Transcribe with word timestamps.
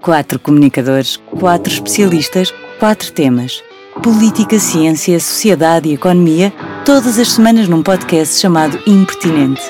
Quatro 0.00 0.38
comunicadores, 0.38 1.16
quatro 1.16 1.72
especialistas, 1.72 2.52
quatro 2.78 3.12
temas. 3.12 3.62
Política, 4.02 4.58
ciência, 4.58 5.18
sociedade 5.18 5.88
e 5.88 5.94
economia, 5.94 6.52
todas 6.84 7.18
as 7.18 7.32
semanas 7.32 7.68
num 7.68 7.82
podcast 7.82 8.38
chamado 8.38 8.78
Impertinente. 8.86 9.62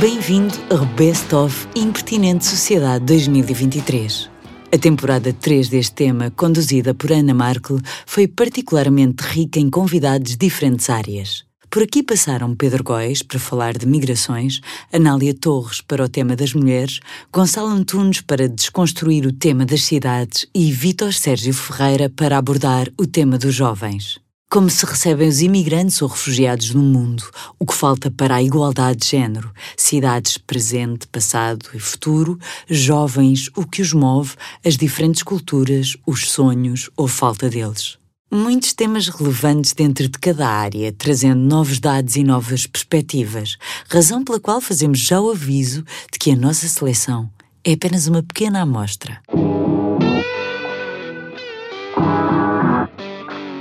Bem-vindo 0.00 0.54
ao 0.70 0.84
Best 0.86 1.34
of 1.34 1.68
Impertinente 1.74 2.44
Sociedade 2.44 3.04
2023. 3.04 4.30
A 4.72 4.78
temporada 4.78 5.32
3 5.32 5.68
deste 5.68 5.94
tema, 5.94 6.30
conduzida 6.30 6.92
por 6.92 7.12
Ana 7.12 7.32
Markel, 7.32 7.78
foi 8.04 8.26
particularmente 8.28 9.22
rica 9.22 9.58
em 9.58 9.70
convidados 9.70 10.32
de 10.32 10.36
diferentes 10.36 10.90
áreas. 10.90 11.45
Por 11.70 11.82
aqui 11.82 12.02
passaram 12.02 12.54
Pedro 12.54 12.82
Góes 12.82 13.22
para 13.22 13.38
falar 13.38 13.76
de 13.76 13.86
migrações, 13.86 14.60
Anália 14.92 15.34
Torres 15.34 15.80
para 15.80 16.04
o 16.04 16.08
tema 16.08 16.34
das 16.34 16.54
mulheres, 16.54 17.00
Gonçalo 17.32 17.68
Antunes 17.68 18.20
para 18.20 18.48
desconstruir 18.48 19.26
o 19.26 19.32
tema 19.32 19.66
das 19.66 19.82
cidades 19.84 20.46
e 20.54 20.72
Vítor 20.72 21.12
Sérgio 21.12 21.52
Ferreira 21.52 22.08
para 22.08 22.38
abordar 22.38 22.88
o 22.98 23.06
tema 23.06 23.36
dos 23.36 23.54
jovens. 23.54 24.18
Como 24.48 24.70
se 24.70 24.86
recebem 24.86 25.28
os 25.28 25.42
imigrantes 25.42 26.00
ou 26.00 26.08
refugiados 26.08 26.72
no 26.72 26.82
mundo, 26.82 27.24
o 27.58 27.66
que 27.66 27.74
falta 27.74 28.10
para 28.10 28.36
a 28.36 28.42
igualdade 28.42 29.00
de 29.00 29.08
género, 29.08 29.52
cidades 29.76 30.38
presente, 30.38 31.08
passado 31.08 31.68
e 31.74 31.80
futuro, 31.80 32.38
jovens, 32.70 33.50
o 33.56 33.66
que 33.66 33.82
os 33.82 33.92
move, 33.92 34.34
as 34.64 34.76
diferentes 34.76 35.24
culturas, 35.24 35.96
os 36.06 36.30
sonhos 36.30 36.88
ou 36.96 37.08
falta 37.08 37.50
deles. 37.50 37.98
Muitos 38.30 38.72
temas 38.72 39.06
relevantes 39.08 39.72
dentro 39.72 40.08
de 40.08 40.18
cada 40.18 40.48
área, 40.48 40.92
trazendo 40.92 41.40
novos 41.40 41.78
dados 41.78 42.16
e 42.16 42.24
novas 42.24 42.66
perspectivas, 42.66 43.56
razão 43.88 44.24
pela 44.24 44.40
qual 44.40 44.60
fazemos 44.60 44.98
já 44.98 45.20
o 45.20 45.30
aviso 45.30 45.84
de 46.12 46.18
que 46.18 46.32
a 46.32 46.36
nossa 46.36 46.66
seleção 46.66 47.30
é 47.62 47.74
apenas 47.74 48.08
uma 48.08 48.24
pequena 48.24 48.62
amostra. 48.62 49.22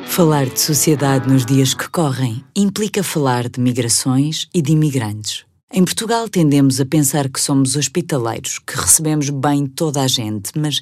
Falar 0.07 0.47
de 0.47 0.59
sociedade 0.59 1.31
nos 1.31 1.45
dias 1.45 1.75
que 1.75 1.87
correm 1.87 2.43
implica 2.55 3.03
falar 3.03 3.47
de 3.47 3.59
migrações 3.59 4.47
e 4.51 4.63
de 4.63 4.71
imigrantes. 4.71 5.45
Em 5.71 5.85
Portugal 5.85 6.27
tendemos 6.27 6.81
a 6.81 6.85
pensar 6.87 7.29
que 7.29 7.39
somos 7.39 7.75
hospitaleiros, 7.75 8.57
que 8.57 8.75
recebemos 8.75 9.29
bem 9.29 9.67
toda 9.67 10.01
a 10.01 10.07
gente, 10.07 10.57
mas 10.57 10.81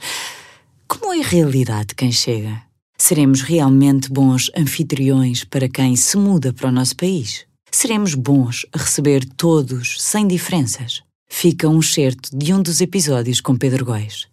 como 0.87 1.13
é 1.13 1.19
a 1.19 1.27
realidade 1.27 1.87
de 1.87 1.95
quem 1.95 2.13
chega? 2.13 2.72
Seremos 3.05 3.41
realmente 3.41 4.09
bons 4.09 4.49
anfitriões 4.55 5.43
para 5.43 5.67
quem 5.67 5.93
se 5.93 6.15
muda 6.15 6.53
para 6.53 6.69
o 6.69 6.71
nosso 6.71 6.95
país? 6.95 7.45
Seremos 7.69 8.15
bons 8.15 8.65
a 8.71 8.77
receber 8.77 9.25
todos, 9.35 10.01
sem 10.01 10.25
diferenças? 10.25 11.03
Fica 11.27 11.67
um 11.67 11.81
certo 11.81 12.29
de 12.33 12.53
um 12.53 12.61
dos 12.61 12.79
episódios 12.79 13.41
com 13.41 13.57
Pedro 13.57 13.83
Góes. 13.83 14.29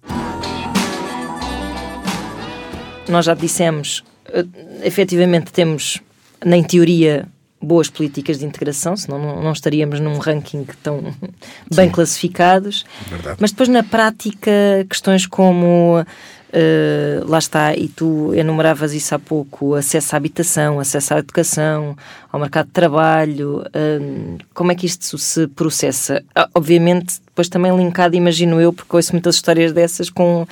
Nós 3.09 3.27
já 3.27 3.35
dissemos, 3.35 4.05
uh, 4.29 4.49
efetivamente 4.85 5.51
temos, 5.51 5.99
nem 6.45 6.63
teoria, 6.63 7.27
boas 7.61 7.91
políticas 7.91 8.39
de 8.39 8.47
integração, 8.47 8.97
senão 8.97 9.19
não, 9.19 9.43
não 9.43 9.53
estaríamos 9.53 9.99
num 9.99 10.17
ranking 10.19 10.65
tão 10.81 11.13
bem 11.75 11.89
Sim. 11.89 11.91
classificados. 11.91 12.87
Verdade. 13.09 13.37
Mas 13.41 13.51
depois, 13.51 13.69
na 13.69 13.83
prática, 13.83 14.53
questões 14.89 15.27
como 15.27 16.07
Uh, 16.51 17.31
lá 17.31 17.39
está, 17.39 17.77
e 17.77 17.87
tu 17.87 18.35
enumeravas 18.35 18.93
isso 18.93 19.15
há 19.15 19.19
pouco: 19.21 19.75
acesso 19.75 20.15
à 20.15 20.17
habitação, 20.17 20.81
acesso 20.81 21.15
à 21.15 21.19
educação, 21.19 21.97
ao 22.31 22.41
mercado 22.41 22.67
de 22.67 22.73
trabalho. 22.73 23.63
Uh, 23.69 24.37
como 24.53 24.73
é 24.73 24.75
que 24.75 24.85
isto 24.85 25.17
se 25.17 25.47
processa? 25.47 26.25
Uh, 26.37 26.51
obviamente, 26.55 27.21
depois 27.25 27.49
também 27.49 27.75
linkado, 27.77 28.17
imagino 28.17 28.61
eu, 28.61 28.73
porque 28.73 28.97
ouço 28.97 29.13
muitas 29.13 29.37
histórias 29.37 29.73
dessas 29.73 30.11
com 30.11 30.45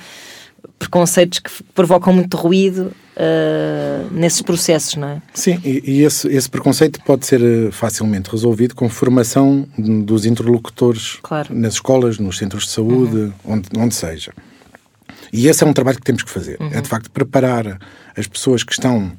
preconceitos 0.77 1.39
que 1.39 1.51
provocam 1.75 2.13
muito 2.13 2.37
ruído 2.37 2.91
nesses 4.11 4.41
processos, 4.41 4.95
não 4.95 5.09
é? 5.09 5.21
Sim, 5.33 5.59
e, 5.65 5.83
e 5.85 6.03
esse, 6.03 6.25
esse, 6.29 6.49
preconceito 6.49 7.01
pode 7.01 7.25
ser 7.25 7.41
eh, 7.41 7.69
facilmente 7.69 8.29
resolvido 8.29 8.73
com 8.73 8.87
formação 8.87 9.67
dos 9.77 10.25
interlocutores 10.25 11.17
claro. 11.21 11.53
nas 11.53 11.73
escolas, 11.73 12.17
nos 12.17 12.37
centros 12.37 12.63
de 12.63 12.69
saúde, 12.69 13.17
uhum. 13.17 13.33
onde, 13.43 13.69
onde 13.77 13.93
seja. 13.93 14.31
E 15.31 15.47
esse 15.47 15.63
é 15.63 15.67
um 15.67 15.73
trabalho 15.73 15.97
que 15.97 16.03
temos 16.03 16.23
que 16.23 16.29
fazer. 16.29 16.57
Uhum. 16.59 16.69
É, 16.71 16.81
de 16.81 16.87
facto, 16.87 17.11
preparar 17.11 17.79
as 18.15 18.27
pessoas 18.27 18.63
que 18.63 18.71
estão 18.71 19.11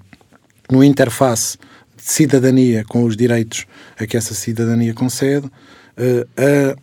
no 0.70 0.82
interface 0.82 1.56
de 1.96 2.02
cidadania 2.02 2.84
com 2.88 3.04
os 3.04 3.16
direitos 3.16 3.66
a 3.98 4.06
que 4.06 4.16
essa 4.16 4.34
cidadania 4.34 4.94
concede 4.94 5.46
uh, 5.46 6.80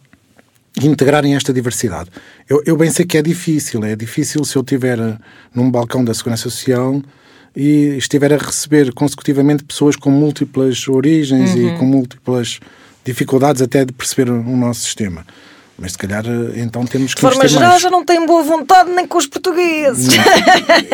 a 0.80 0.86
integrarem 0.86 1.36
esta 1.36 1.52
diversidade. 1.52 2.10
Eu, 2.48 2.62
eu, 2.66 2.78
bem 2.78 2.90
sei 2.92 3.06
que 3.06 3.18
é 3.18 3.22
difícil. 3.22 3.84
É 3.84 3.96
difícil 3.96 4.44
se 4.46 4.56
eu 4.56 4.62
estiver 4.62 4.98
num 5.54 5.72
balcão 5.72 6.04
da 6.04 6.14
Segurança 6.14 6.44
Social 6.44 7.02
e 7.56 7.98
estiver 7.98 8.32
a 8.32 8.38
receber 8.38 8.94
consecutivamente 8.94 9.64
pessoas 9.64 9.96
com 9.96 10.12
múltiplas 10.12 10.88
origens 10.88 11.56
uhum. 11.56 11.76
e 11.76 11.78
com 11.78 11.86
múltiplas 11.86 12.60
dificuldades 13.04 13.62
até 13.62 13.84
de 13.84 13.94
perceber 13.94 14.30
o 14.30 14.56
nosso 14.56 14.82
sistema. 14.82 15.26
Mas 15.78 15.92
se 15.92 15.98
calhar 15.98 16.26
então 16.56 16.86
temos 16.86 17.14
que. 17.14 17.22
De 17.22 17.28
forma 17.28 17.48
geral, 17.48 17.70
mais. 17.70 17.82
já 17.82 17.90
não 17.90 18.04
tem 18.04 18.26
boa 18.26 18.42
vontade 18.44 18.90
nem 18.92 19.08
com 19.08 19.18
os 19.18 19.28
portugueses. 19.28 20.08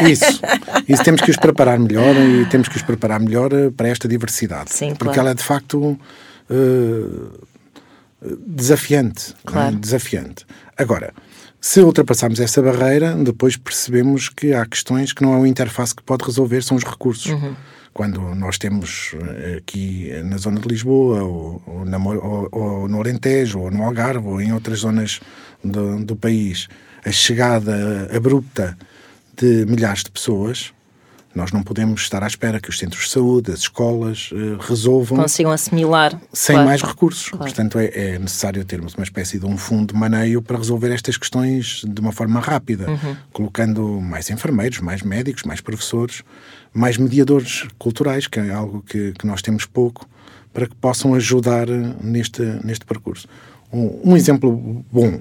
Isso. 0.09 0.41
Isso 0.87 1.03
temos 1.03 1.21
que 1.21 1.31
os 1.31 1.37
preparar 1.37 1.79
melhor 1.79 2.15
e 2.15 2.45
temos 2.47 2.67
que 2.67 2.75
os 2.75 2.81
preparar 2.81 3.19
melhor 3.19 3.49
para 3.77 3.87
esta 3.87 4.07
diversidade. 4.07 4.73
Sim, 4.73 4.89
porque 4.89 5.13
claro. 5.13 5.19
ela 5.21 5.29
é 5.31 5.33
de 5.33 5.43
facto 5.43 5.97
uh, 6.49 7.39
desafiante. 8.45 9.33
Claro. 9.45 9.75
É? 9.75 9.79
Desafiante. 9.79 10.45
Agora, 10.77 11.13
se 11.61 11.79
ultrapassarmos 11.79 12.41
essa 12.41 12.61
barreira, 12.61 13.15
depois 13.15 13.55
percebemos 13.55 14.27
que 14.27 14.53
há 14.53 14.65
questões 14.65 15.13
que 15.13 15.23
não 15.23 15.33
é 15.33 15.37
o 15.37 15.45
interface 15.45 15.95
que 15.95 16.03
pode 16.03 16.25
resolver, 16.25 16.61
são 16.61 16.75
os 16.75 16.83
recursos. 16.83 17.31
Uhum 17.31 17.55
quando 17.93 18.19
nós 18.35 18.57
temos 18.57 19.11
aqui 19.57 20.11
na 20.25 20.37
zona 20.37 20.59
de 20.59 20.67
Lisboa, 20.67 21.23
ou, 21.23 21.61
ou, 21.65 21.85
na, 21.85 21.97
ou, 21.97 22.49
ou 22.51 22.87
no 22.87 22.99
Alentejo, 22.99 23.59
ou 23.59 23.71
no 23.71 23.83
Algarve, 23.83 24.27
ou 24.27 24.41
em 24.41 24.51
outras 24.51 24.79
zonas 24.79 25.19
do, 25.63 26.03
do, 26.03 26.15
país, 26.15 26.67
a 27.05 27.11
chegada 27.11 28.09
abrupta 28.15 28.77
de 29.37 29.65
milhares 29.65 30.03
de 30.03 30.11
pessoas, 30.11 30.73
nós 31.35 31.51
não 31.51 31.63
podemos 31.63 32.01
estar 32.01 32.23
à 32.23 32.27
espera 32.27 32.59
que 32.59 32.69
os 32.69 32.77
centros 32.77 33.05
de 33.05 33.09
saúde, 33.09 33.51
as 33.51 33.59
escolas, 33.59 34.29
uh, 34.31 34.57
resolvam. 34.59 35.17
Consigam 35.17 35.51
assimilar. 35.51 36.19
Sem 36.31 36.55
claro. 36.55 36.69
mais 36.69 36.81
recursos. 36.81 37.29
Claro. 37.29 37.45
Portanto, 37.45 37.79
é, 37.79 37.85
é, 37.85 38.19
necessário 38.19 38.63
termos 38.63 38.93
uma 38.93 39.03
espécie 39.03 39.39
de 39.39 39.45
um 39.45 39.57
fundo 39.57 39.93
de 39.93 39.99
maneio 39.99 40.41
para 40.41 40.57
resolver 40.57 40.91
estas 40.91 41.17
questões 41.17 41.81
de 41.87 41.99
uma 41.99 42.11
forma 42.11 42.39
rápida, 42.39 42.89
uhum. 42.89 43.15
colocando 43.31 43.99
mais 43.99 44.29
enfermeiros, 44.29 44.79
mais 44.79 45.01
médicos, 45.01 45.43
mais 45.43 45.59
professores, 45.59 46.23
mais 46.71 46.97
mediadores 46.97 47.67
culturais, 47.79 48.27
que 48.27 48.39
é 48.39 48.51
algo 48.51 48.83
que, 48.83 49.13
que 49.13 49.25
nós 49.25 49.41
temos 49.41 49.65
pouco, 49.65 50.07
para 50.53 50.67
que 50.67 50.75
possam 50.75 51.15
ajudar 51.15 51.67
neste, 51.67 52.41
neste 52.63 52.85
percurso. 52.85 53.27
Um, 53.71 54.11
um 54.11 54.17
exemplo 54.17 54.85
bom. 54.91 55.19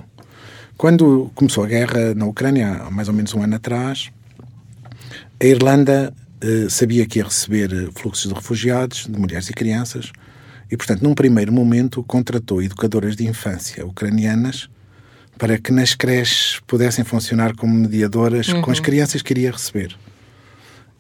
Quando 0.77 1.31
começou 1.35 1.65
a 1.65 1.67
guerra 1.67 2.15
na 2.15 2.27
Ucrânia, 2.27 2.83
há 2.87 2.91
mais 2.91 3.09
ou 3.09 3.15
menos 3.15 3.33
um 3.33 3.43
ano 3.43 3.57
atrás, 3.57 4.11
a 5.43 5.45
Irlanda 5.45 6.15
eh, 6.41 6.69
sabia 6.71 7.05
que 7.05 7.19
ia 7.19 7.25
receber 7.25 7.91
fluxos 7.97 8.29
de 8.29 8.35
refugiados, 8.35 9.09
de 9.09 9.19
mulheres 9.19 9.51
e 9.51 9.53
crianças, 9.53 10.13
e, 10.71 10.77
portanto, 10.77 11.03
num 11.03 11.15
primeiro 11.15 11.53
momento, 11.53 12.03
contratou 12.05 12.63
educadoras 12.63 13.17
de 13.17 13.27
infância 13.27 13.85
ucranianas 13.85 14.71
para 15.37 15.59
que 15.59 15.73
nas 15.73 15.95
creches 15.95 16.61
pudessem 16.65 17.05
funcionar 17.05 17.57
como 17.57 17.75
mediadoras 17.75 18.49
uhum. 18.49 18.63
com 18.63 18.71
as 18.71 18.79
crianças 18.79 19.21
que 19.21 19.33
iria 19.33 19.51
receber. 19.51 19.97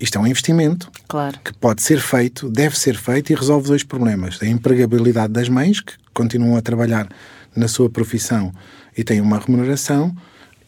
Isto 0.01 0.19
é 0.19 0.21
um 0.21 0.27
investimento 0.27 0.91
claro. 1.07 1.39
que 1.45 1.55
pode 1.55 1.81
ser 1.81 2.01
feito, 2.01 2.51
deve 2.51 2.77
ser 2.77 2.97
feito 2.97 3.31
e 3.31 3.37
resolve 3.37 3.69
dois 3.69 3.85
problemas. 3.85 4.41
A 4.43 4.47
empregabilidade 4.47 5.33
das 5.33 5.49
mães, 5.49 5.81
que 5.81 5.93
continuam 6.13 6.57
a 6.57 6.61
trabalhar 6.61 7.09
na 7.55 7.69
sua 7.69 7.89
profissão 7.89 8.53
e 8.99 9.05
têm 9.05 9.21
uma 9.21 9.39
remuneração, 9.39 10.13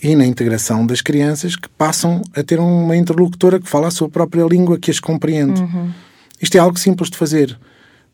e 0.04 0.15
na 0.15 0.26
integração 0.26 0.87
das 0.87 1.00
crianças 1.00 1.56
que 1.56 1.67
passam 1.67 2.23
a 2.37 2.43
ter 2.43 2.61
uma 2.61 2.94
interlocutora 2.94 3.58
que 3.58 3.67
fala 3.67 3.88
a 3.88 3.90
sua 3.90 4.06
própria 4.06 4.44
língua, 4.44 4.78
que 4.78 4.90
as 4.90 5.00
compreende. 5.00 5.62
Uhum. 5.62 5.90
Isto 6.38 6.56
é 6.56 6.58
algo 6.58 6.78
simples 6.78 7.08
de 7.08 7.17
fazer. 7.17 7.58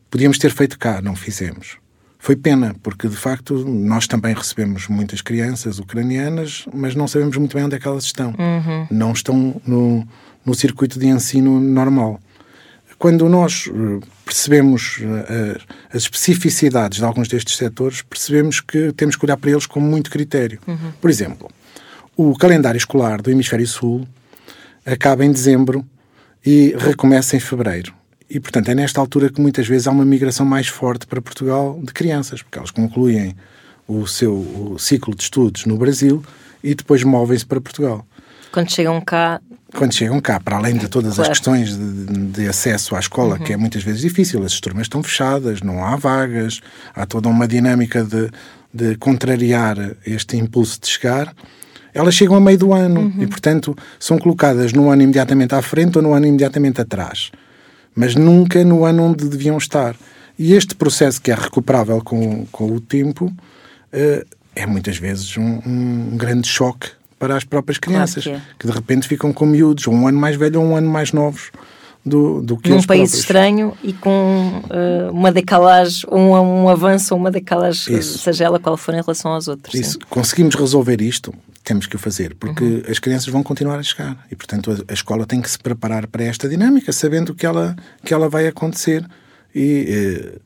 Podíamos 0.09 0.37
ter 0.37 0.51
feito 0.51 0.79
cá, 0.79 1.01
não 1.01 1.17
fizemos. 1.17 1.77
Foi 2.17 2.37
pena, 2.37 2.73
porque 2.81 3.09
de 3.09 3.17
facto 3.17 3.65
nós 3.67 4.07
também 4.07 4.33
recebemos 4.33 4.87
muitas 4.87 5.21
crianças 5.21 5.79
ucranianas, 5.79 6.65
mas 6.73 6.95
não 6.95 7.09
sabemos 7.09 7.35
muito 7.35 7.57
bem 7.57 7.65
onde 7.65 7.75
é 7.75 7.79
que 7.79 7.87
elas 7.87 8.05
estão. 8.05 8.29
Uhum. 8.39 8.87
Não 8.89 9.11
estão 9.11 9.61
no, 9.67 10.07
no 10.45 10.55
circuito 10.55 10.97
de 10.97 11.07
ensino 11.07 11.59
normal. 11.59 12.21
Quando 12.97 13.27
nós 13.27 13.69
percebemos 14.23 14.99
uh, 14.99 15.59
as 15.91 16.03
especificidades 16.03 16.99
de 16.99 17.03
alguns 17.03 17.27
destes 17.27 17.57
setores, 17.57 18.01
percebemos 18.01 18.61
que 18.61 18.93
temos 18.93 19.17
que 19.17 19.25
olhar 19.25 19.35
para 19.35 19.51
eles 19.51 19.65
com 19.65 19.81
muito 19.81 20.09
critério. 20.09 20.59
Uhum. 20.65 20.91
Por 21.01 21.09
exemplo, 21.09 21.49
o 22.15 22.35
calendário 22.35 22.77
escolar 22.77 23.21
do 23.21 23.31
Hemisfério 23.31 23.67
Sul 23.67 24.07
acaba 24.85 25.25
em 25.25 25.31
dezembro 25.31 25.85
e 26.45 26.75
recomeça 26.77 27.35
em 27.35 27.39
fevereiro. 27.39 27.93
E, 28.29 28.39
portanto, 28.39 28.69
é 28.69 28.75
nesta 28.75 28.99
altura 28.99 29.29
que 29.29 29.41
muitas 29.41 29.67
vezes 29.67 29.87
há 29.87 29.91
uma 29.91 30.05
migração 30.05 30.45
mais 30.45 30.67
forte 30.67 31.05
para 31.05 31.21
Portugal 31.21 31.79
de 31.83 31.91
crianças, 31.91 32.41
porque 32.41 32.57
elas 32.57 32.71
concluem 32.71 33.35
o 33.87 34.07
seu 34.07 34.33
o 34.33 34.77
ciclo 34.79 35.13
de 35.13 35.23
estudos 35.23 35.65
no 35.65 35.77
Brasil 35.77 36.23
e 36.63 36.73
depois 36.73 37.03
movem-se 37.03 37.45
para 37.45 37.59
Portugal. 37.59 38.05
Quando 38.51 38.71
chegam 38.71 38.99
cá. 39.01 39.41
Quando 39.73 39.93
chegam 39.93 40.19
cá, 40.19 40.39
para 40.39 40.57
além 40.57 40.75
de 40.77 40.87
todas 40.89 41.15
claro. 41.15 41.31
as 41.31 41.37
questões 41.37 41.77
de, 41.77 42.05
de, 42.27 42.47
acesso 42.47 42.95
à 42.95 42.99
escola, 42.99 43.37
uhum. 43.37 43.43
que 43.43 43.53
é 43.53 43.57
muitas 43.57 43.83
vezes 43.83 44.01
difícil, 44.01 44.43
as 44.43 44.59
turmas 44.59 44.83
estão 44.83 45.01
fechadas, 45.01 45.61
não 45.61 45.83
há 45.83 45.95
vagas, 45.95 46.61
há 46.93 47.05
toda 47.05 47.29
uma 47.29 47.47
dinâmica 47.47 48.03
de, 48.03 48.29
de 48.73 48.97
contrariar 48.97 49.77
este 50.05 50.35
impulso 50.35 50.79
de 50.81 50.87
chegar 50.87 51.33
elas 51.93 52.15
chegam 52.15 52.35
a 52.35 52.39
meio 52.39 52.57
do 52.57 52.73
ano 52.73 53.01
uhum. 53.01 53.23
e, 53.23 53.27
portanto, 53.27 53.75
são 53.99 54.17
colocadas 54.17 54.73
no 54.73 54.89
ano 54.89 55.01
imediatamente 55.01 55.53
à 55.55 55.61
frente 55.61 55.97
ou 55.97 56.01
no 56.01 56.13
ano 56.13 56.25
imediatamente 56.25 56.81
atrás, 56.81 57.31
mas 57.95 58.15
nunca 58.15 58.63
no 58.63 58.85
ano 58.85 59.03
onde 59.03 59.27
deviam 59.27 59.57
estar. 59.57 59.95
E 60.37 60.53
este 60.53 60.75
processo, 60.75 61.21
que 61.21 61.31
é 61.31 61.35
recuperável 61.35 62.01
com, 62.01 62.45
com 62.51 62.71
o 62.71 62.79
tempo, 62.79 63.25
uh, 63.25 64.25
é 64.55 64.65
muitas 64.65 64.97
vezes 64.97 65.37
um, 65.37 65.59
um, 65.65 66.17
grande 66.17 66.47
choque 66.47 66.89
para 67.19 67.35
as 67.35 67.43
próprias 67.43 67.77
crianças, 67.77 68.23
claro 68.23 68.39
que, 68.39 68.45
é. 68.49 68.55
que, 68.57 68.67
de 68.67 68.73
repente 68.73 69.07
ficam 69.07 69.31
com 69.31 69.45
miúdos, 69.45 69.87
um 69.87 70.07
ano 70.07 70.19
mais 70.19 70.35
velho 70.35 70.59
ou 70.59 70.67
um 70.67 70.75
ano 70.75 70.89
mais 70.89 71.11
novos 71.13 71.51
do, 72.05 72.41
do 72.41 72.57
que 72.57 72.69
Num 72.69 72.81
país 72.81 73.11
próprios. 73.11 73.13
estranho 73.13 73.77
e 73.83 73.93
com 73.93 74.63
uh, 74.65 75.11
uma 75.11 75.31
decalagem, 75.31 76.09
um, 76.11 76.31
um 76.31 76.69
avanço 76.69 77.13
ou 77.13 77.19
uma 77.19 77.29
decalagem, 77.29 77.97
Isso. 77.97 78.17
seja 78.17 78.45
ela 78.45 78.59
qual 78.59 78.75
for 78.75 78.93
em 78.95 79.01
relação 79.01 79.31
aos 79.31 79.47
outros. 79.47 79.75
Isso. 79.75 79.99
Conseguimos 80.09 80.55
resolver 80.55 81.01
isto, 81.01 81.31
temos 81.63 81.85
que 81.85 81.95
o 81.95 81.99
fazer, 81.99 82.35
porque 82.35 82.63
uhum. 82.63 82.83
as 82.89 82.99
crianças 82.99 83.27
vão 83.27 83.43
continuar 83.43 83.77
a 83.79 83.83
chegar 83.83 84.25
e, 84.31 84.35
portanto, 84.35 84.71
a, 84.71 84.91
a, 84.91 84.93
escola 84.93 85.25
tem 85.25 85.41
que 85.41 85.49
se 85.49 85.59
preparar 85.59 86.07
para 86.07 86.23
esta 86.23 86.49
dinâmica, 86.49 86.91
sabendo 86.91 87.33
que 87.33 87.45
ela, 87.45 87.75
que 88.03 88.13
ela 88.13 88.29
vai 88.29 88.47
acontecer 88.47 89.05
e. 89.53 89.85
Eh, 90.35 90.39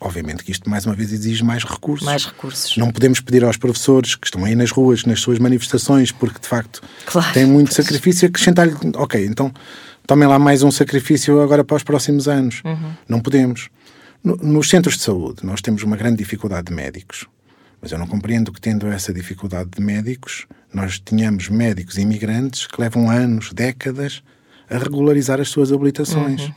obviamente 0.00 0.44
que 0.44 0.52
isto, 0.52 0.70
mais 0.70 0.86
uma 0.86 0.94
vez, 0.94 1.12
exige 1.12 1.42
mais 1.42 1.64
recursos. 1.64 2.06
Mais 2.06 2.24
recursos. 2.24 2.76
Não 2.76 2.90
podemos 2.90 3.20
pedir 3.20 3.44
aos 3.44 3.56
professores 3.56 4.14
que 4.14 4.26
estão 4.26 4.44
aí 4.44 4.54
nas 4.54 4.70
ruas, 4.70 5.04
nas 5.04 5.20
suas 5.20 5.38
manifestações, 5.38 6.12
porque 6.12 6.38
de 6.38 6.46
facto 6.46 6.80
claro, 7.06 7.32
têm 7.32 7.46
muito 7.46 7.74
pois. 7.74 7.76
sacrifício, 7.76 8.28
acrescentar-lhe, 8.28 8.74
ok, 8.94 9.26
então 9.26 9.52
tomem 10.06 10.28
lá 10.28 10.38
mais 10.38 10.62
um 10.62 10.70
sacrifício 10.70 11.40
agora 11.40 11.64
para 11.64 11.76
os 11.76 11.82
próximos 11.82 12.28
anos. 12.28 12.62
Uhum. 12.64 12.92
Não 13.08 13.20
podemos. 13.20 13.68
No, 14.22 14.36
nos 14.36 14.68
centros 14.68 14.96
de 14.96 15.02
saúde, 15.02 15.44
nós 15.44 15.60
temos 15.60 15.82
uma 15.82 15.96
grande 15.96 16.18
dificuldade 16.18 16.68
de 16.68 16.72
médicos. 16.72 17.26
Mas 17.80 17.92
eu 17.92 17.98
não 17.98 18.06
compreendo 18.06 18.52
que, 18.52 18.60
tendo 18.60 18.86
essa 18.88 19.12
dificuldade 19.12 19.70
de 19.76 19.80
médicos, 19.80 20.46
nós 20.72 20.98
tenhamos 20.98 21.48
médicos 21.48 21.96
imigrantes 21.96 22.66
que 22.66 22.80
levam 22.80 23.08
anos, 23.08 23.52
décadas, 23.52 24.22
a 24.68 24.78
regularizar 24.78 25.40
as 25.40 25.48
suas 25.48 25.72
habilitações. 25.72 26.42
Uhum. 26.42 26.54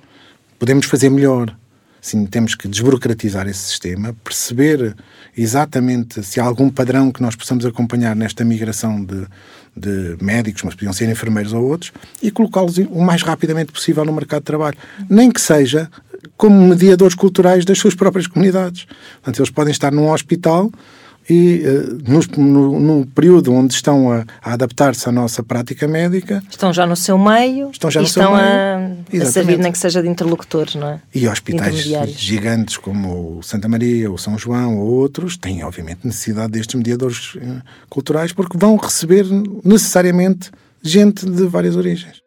Podemos 0.59 0.85
fazer 0.85 1.09
melhor. 1.09 1.56
Sim, 2.01 2.25
temos 2.25 2.56
que 2.56 2.68
desburocratizar 2.68 3.47
esse 3.47 3.59
sistema, 3.59 4.15
perceber 4.23 4.95
exatamente 5.38 6.23
se 6.23 6.39
há 6.39 6.44
algum 6.44 6.68
padrão 6.68 7.12
que 7.12 7.21
nós 7.21 7.35
possamos 7.35 7.63
acompanhar 7.63 8.15
nesta 8.15 8.44
migração 8.44 9.06
de, 9.06 9.27
de 9.77 10.17
médicos, 10.19 10.63
mas 10.63 10.74
podiam 10.74 10.94
ser 10.94 11.07
enfermeiros 11.09 11.53
ou 11.53 11.63
outros, 11.63 11.94
e 12.21 12.31
colocá-los 12.31 12.79
o 12.79 13.01
mais 13.01 13.21
rapidamente 13.21 13.71
possível 13.71 14.03
no 14.03 14.12
mercado 14.12 14.41
de 14.41 14.45
trabalho. 14.45 14.77
Nem 15.07 15.29
que 15.29 15.39
seja 15.39 15.91
como 16.35 16.69
mediadores 16.69 17.13
culturais 17.13 17.65
das 17.65 17.77
suas 17.77 17.94
próprias 17.94 18.25
comunidades. 18.25 18.88
Portanto, 19.15 19.39
eles 19.39 19.51
podem 19.51 19.71
estar 19.71 19.91
num 19.91 20.09
hospital 20.09 20.71
e 21.29 21.63
uh, 21.65 22.39
no, 22.41 22.79
no, 22.79 23.06
período 23.07 23.53
onde 23.53 23.73
estão 23.73 24.12
a, 24.12 24.25
a 24.41 24.53
adaptar-se 24.53 25.07
à 25.07 25.12
nossa 25.12 25.44
prática 25.44 25.88
médica 25.88 26.44
estão 26.50 26.73
já 26.73 26.85
no 26.85 26.95
seu 26.95 27.18
meio 27.18 27.69
estão 27.71 27.91
já 27.91 28.01
no 28.01 28.07
estão 28.07 28.35
seu 28.35 28.35
meio. 28.35 29.23
A, 29.23 29.27
a 29.27 29.31
servir 29.31 29.57
nem 29.57 29.71
que 29.71 29.77
seja 29.77 30.01
de 30.01 30.07
interlocutores, 30.07 30.75
não 30.75 30.88
é? 30.88 31.01
E 31.13 31.27
hospitais 31.27 31.75
gigantes 32.18 32.77
como 32.77 33.38
o 33.38 33.44
Santa 33.44 33.68
Maria, 33.68 34.12
o 34.12 34.18
São 34.18 34.38
João 34.38 34.79
ou 34.79 34.88
outros 34.88 35.38
têm 35.38 35.63
obviamente 35.63 36.00
necessidade 36.03 36.51
destes 36.51 36.75
mediadores 36.75 37.35
uh, 37.35 37.62
culturais 37.89 38.31
porque 38.33 38.57
vão 38.57 38.75
receber 38.75 39.25
necessariamente 39.63 40.50
gente 40.81 41.25
de 41.25 41.45
várias 41.45 41.75
origens. 41.75 42.21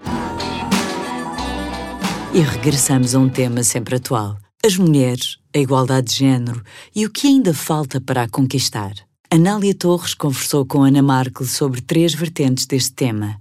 E 2.32 2.40
regressamos 2.40 3.14
a 3.14 3.18
um 3.18 3.28
tema 3.28 3.62
sempre 3.62 3.96
atual 3.96 4.36
as 4.64 4.78
mulheres, 4.78 5.36
a 5.54 5.58
igualdade 5.58 6.06
de 6.06 6.20
género 6.20 6.62
e 6.96 7.04
o 7.04 7.10
que 7.10 7.26
ainda 7.26 7.52
falta 7.52 8.00
para 8.00 8.22
a 8.22 8.28
conquistar. 8.28 8.94
Anália 9.30 9.74
Torres 9.74 10.14
conversou 10.14 10.64
com 10.64 10.82
Ana 10.82 11.02
Markel 11.02 11.46
sobre 11.46 11.82
três 11.82 12.14
vertentes 12.14 12.64
deste 12.64 12.94
tema. 12.94 13.36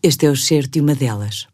Este 0.00 0.26
é 0.26 0.30
o 0.30 0.36
certo 0.36 0.74
de 0.74 0.80
uma 0.80 0.94
delas. 0.94 1.48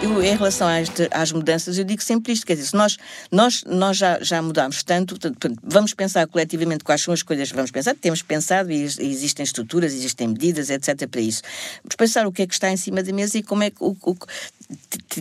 Eu, 0.00 0.22
em 0.22 0.36
relação 0.36 0.68
às, 1.10 1.32
mudanças, 1.32 1.76
eu 1.76 1.84
digo 1.84 2.02
sempre 2.02 2.32
isto: 2.32 2.46
quer 2.46 2.54
dizer, 2.54 2.76
nós, 2.76 2.98
nós, 3.32 3.64
nós 3.66 3.96
já, 3.96 4.18
já 4.20 4.40
mudámos 4.40 4.82
tanto, 4.82 5.16
vamos 5.62 5.92
pensar 5.94 6.26
coletivamente 6.28 6.84
quais 6.84 7.00
são 7.02 7.12
as 7.12 7.22
coisas 7.22 7.48
que 7.48 7.56
vamos 7.56 7.70
pensar, 7.70 7.96
temos 7.96 8.22
pensado 8.22 8.70
e 8.70 8.82
existem 8.82 9.42
estruturas, 9.42 9.92
existem 9.92 10.28
medidas, 10.28 10.70
etc. 10.70 11.08
para 11.08 11.20
isso. 11.20 11.42
Vamos 11.82 11.96
pensar 11.96 12.26
o 12.26 12.32
que 12.32 12.42
é 12.42 12.46
que 12.46 12.54
está 12.54 12.70
em 12.70 12.76
cima 12.76 13.02
da 13.02 13.12
mesa 13.12 13.38
e 13.38 13.42
como 13.42 13.62
é 13.64 13.70
que 13.70 13.82
o, 13.82 13.96
o, 14.02 14.16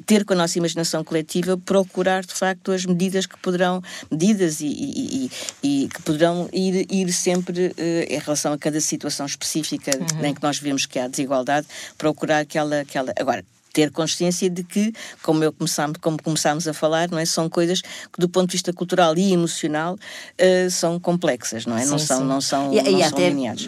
ter 0.06 0.26
com 0.26 0.34
a 0.34 0.36
nossa 0.36 0.58
imaginação 0.58 1.04
coletiva, 1.04 1.58
procurar 1.58 2.24
de 2.24 2.34
facto 2.34 2.72
as 2.72 2.86
medidas 2.86 3.26
que 3.26 3.38
poderão, 3.38 3.82
medidas 4.12 4.60
e, 4.60 4.68
e, 4.68 5.32
e, 5.64 5.84
e 5.84 5.88
que 5.88 6.02
poderão 6.02 6.50
ir, 6.52 6.86
ir 6.92 7.12
sempre 7.14 7.68
uh, 7.68 7.74
em 8.10 8.20
relação 8.20 8.54
a 8.54 8.58
cada 8.58 8.80
situação 8.82 9.26
específica 9.26 9.92
uhum. 9.98 10.26
em 10.26 10.34
que 10.34 10.44
nós 10.44 10.60
vemos 10.60 10.86
que 10.86 11.00
há 11.00 11.08
desigualdade, 11.08 11.68
procurar 11.98 12.46
que 12.46 12.58
ela, 12.58 12.84
que 12.84 12.98
ela 12.98 13.14
agora 13.18 13.44
ter 13.74 13.92
consciência 13.92 14.50
de 14.50 14.64
que, 14.64 14.92
como, 15.22 15.44
eu 15.44 15.54
começamos, 15.54 16.00
como 16.02 16.22
começámos 16.22 16.68
a 16.68 16.74
falar, 16.74 17.12
não 17.12 17.20
é? 17.20 17.26
são 17.26 17.48
coisas 17.48 17.82
que, 17.82 18.20
do 18.20 18.28
ponto 18.28 18.48
de 18.48 18.54
vista 18.54 18.74
cultural 18.74 19.16
e 19.16 19.32
emocional, 19.32 19.94
uh, 19.96 20.72
são 20.72 21.00
complexas, 21.00 21.66
não 21.68 21.78
é? 21.78 21.84
Sim, 21.84 21.92
não, 21.92 22.00
são, 22.00 22.26
não 22.26 22.42
são 22.42 22.74
E, 22.74 22.82
não 22.82 23.00
e 23.00 23.04
são 23.04 23.08
até 23.10 23.30
lineares. 23.30 23.68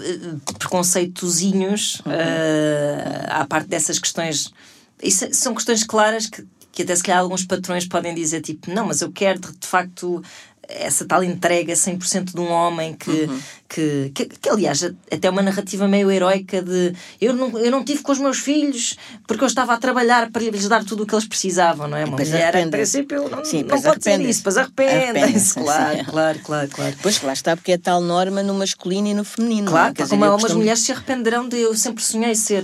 preconceitozinhos 0.58 2.02
uhum. 2.06 2.12
uh, 2.12 3.26
à 3.30 3.46
parte 3.46 3.68
dessas 3.68 4.00
questões 4.00 4.52
isso 5.02 5.28
são 5.34 5.54
questões 5.54 5.84
claras 5.84 6.28
que, 6.28 6.46
que 6.72 6.84
até 6.84 6.96
se 6.96 7.04
calhar 7.04 7.22
alguns 7.22 7.46
patrões 7.46 7.88
podem 7.88 8.14
dizer 8.14 8.42
tipo, 8.42 8.72
não, 8.72 8.88
mas 8.88 9.02
eu 9.02 9.12
quero 9.12 9.40
de, 9.40 9.52
de 9.58 9.68
facto 9.68 10.22
essa 10.70 11.04
tal 11.04 11.24
entrega 11.24 11.74
100% 11.74 12.34
de 12.34 12.40
um 12.40 12.50
homem 12.50 12.94
que, 12.94 13.10
uhum. 13.10 13.42
que, 13.68 14.12
que, 14.14 14.26
que, 14.26 14.50
aliás, 14.50 14.84
até 15.12 15.30
uma 15.30 15.42
narrativa 15.42 15.88
meio 15.88 16.12
heroica 16.12 16.62
de 16.62 16.94
eu 17.20 17.34
não, 17.34 17.58
eu 17.58 17.72
não 17.72 17.84
tive 17.84 18.04
com 18.04 18.12
os 18.12 18.20
meus 18.20 18.38
filhos 18.38 18.96
porque 19.28 19.44
eu 19.44 19.48
estava 19.48 19.74
a 19.74 19.78
trabalhar 19.78 20.30
para 20.32 20.44
lhes 20.44 20.68
dar 20.68 20.86
tudo 20.86 21.04
o 21.04 21.06
que 21.08 21.16
eles 21.16 21.26
precisavam, 21.26 21.88
não 21.88 21.98
é? 21.98 22.06
Uma 22.06 22.18
mulher, 22.18 22.56
em 22.56 22.70
princípio, 22.70 23.28
não, 23.28 23.44
Sim, 23.44 23.64
não 23.64 23.82
pode 23.82 24.04
ser 24.04 24.22
isso, 24.22 24.40
depois 24.40 24.58
arrependem-se, 24.58 25.56
claro, 25.56 26.06
claro, 26.06 26.40
claro, 26.40 26.70
claro. 26.70 26.96
Pois 27.02 27.20
lá 27.24 27.34
está, 27.34 27.56
porque 27.56 27.72
é 27.72 27.78
tal 27.78 28.00
norma 28.00 28.44
no 28.44 28.54
masculino 28.54 29.08
e 29.08 29.14
no 29.16 29.24
feminino. 29.24 29.72
Claro, 29.72 29.96
não 29.98 30.06
é? 30.06 30.08
como 30.08 30.26
algumas 30.26 30.54
mulheres 30.54 30.80
se 30.82 30.92
arrependerão 30.92 31.50
de 31.50 31.58
eu 31.58 31.76
sempre 31.76 32.04
sonhei 32.04 32.36
ser 32.36 32.64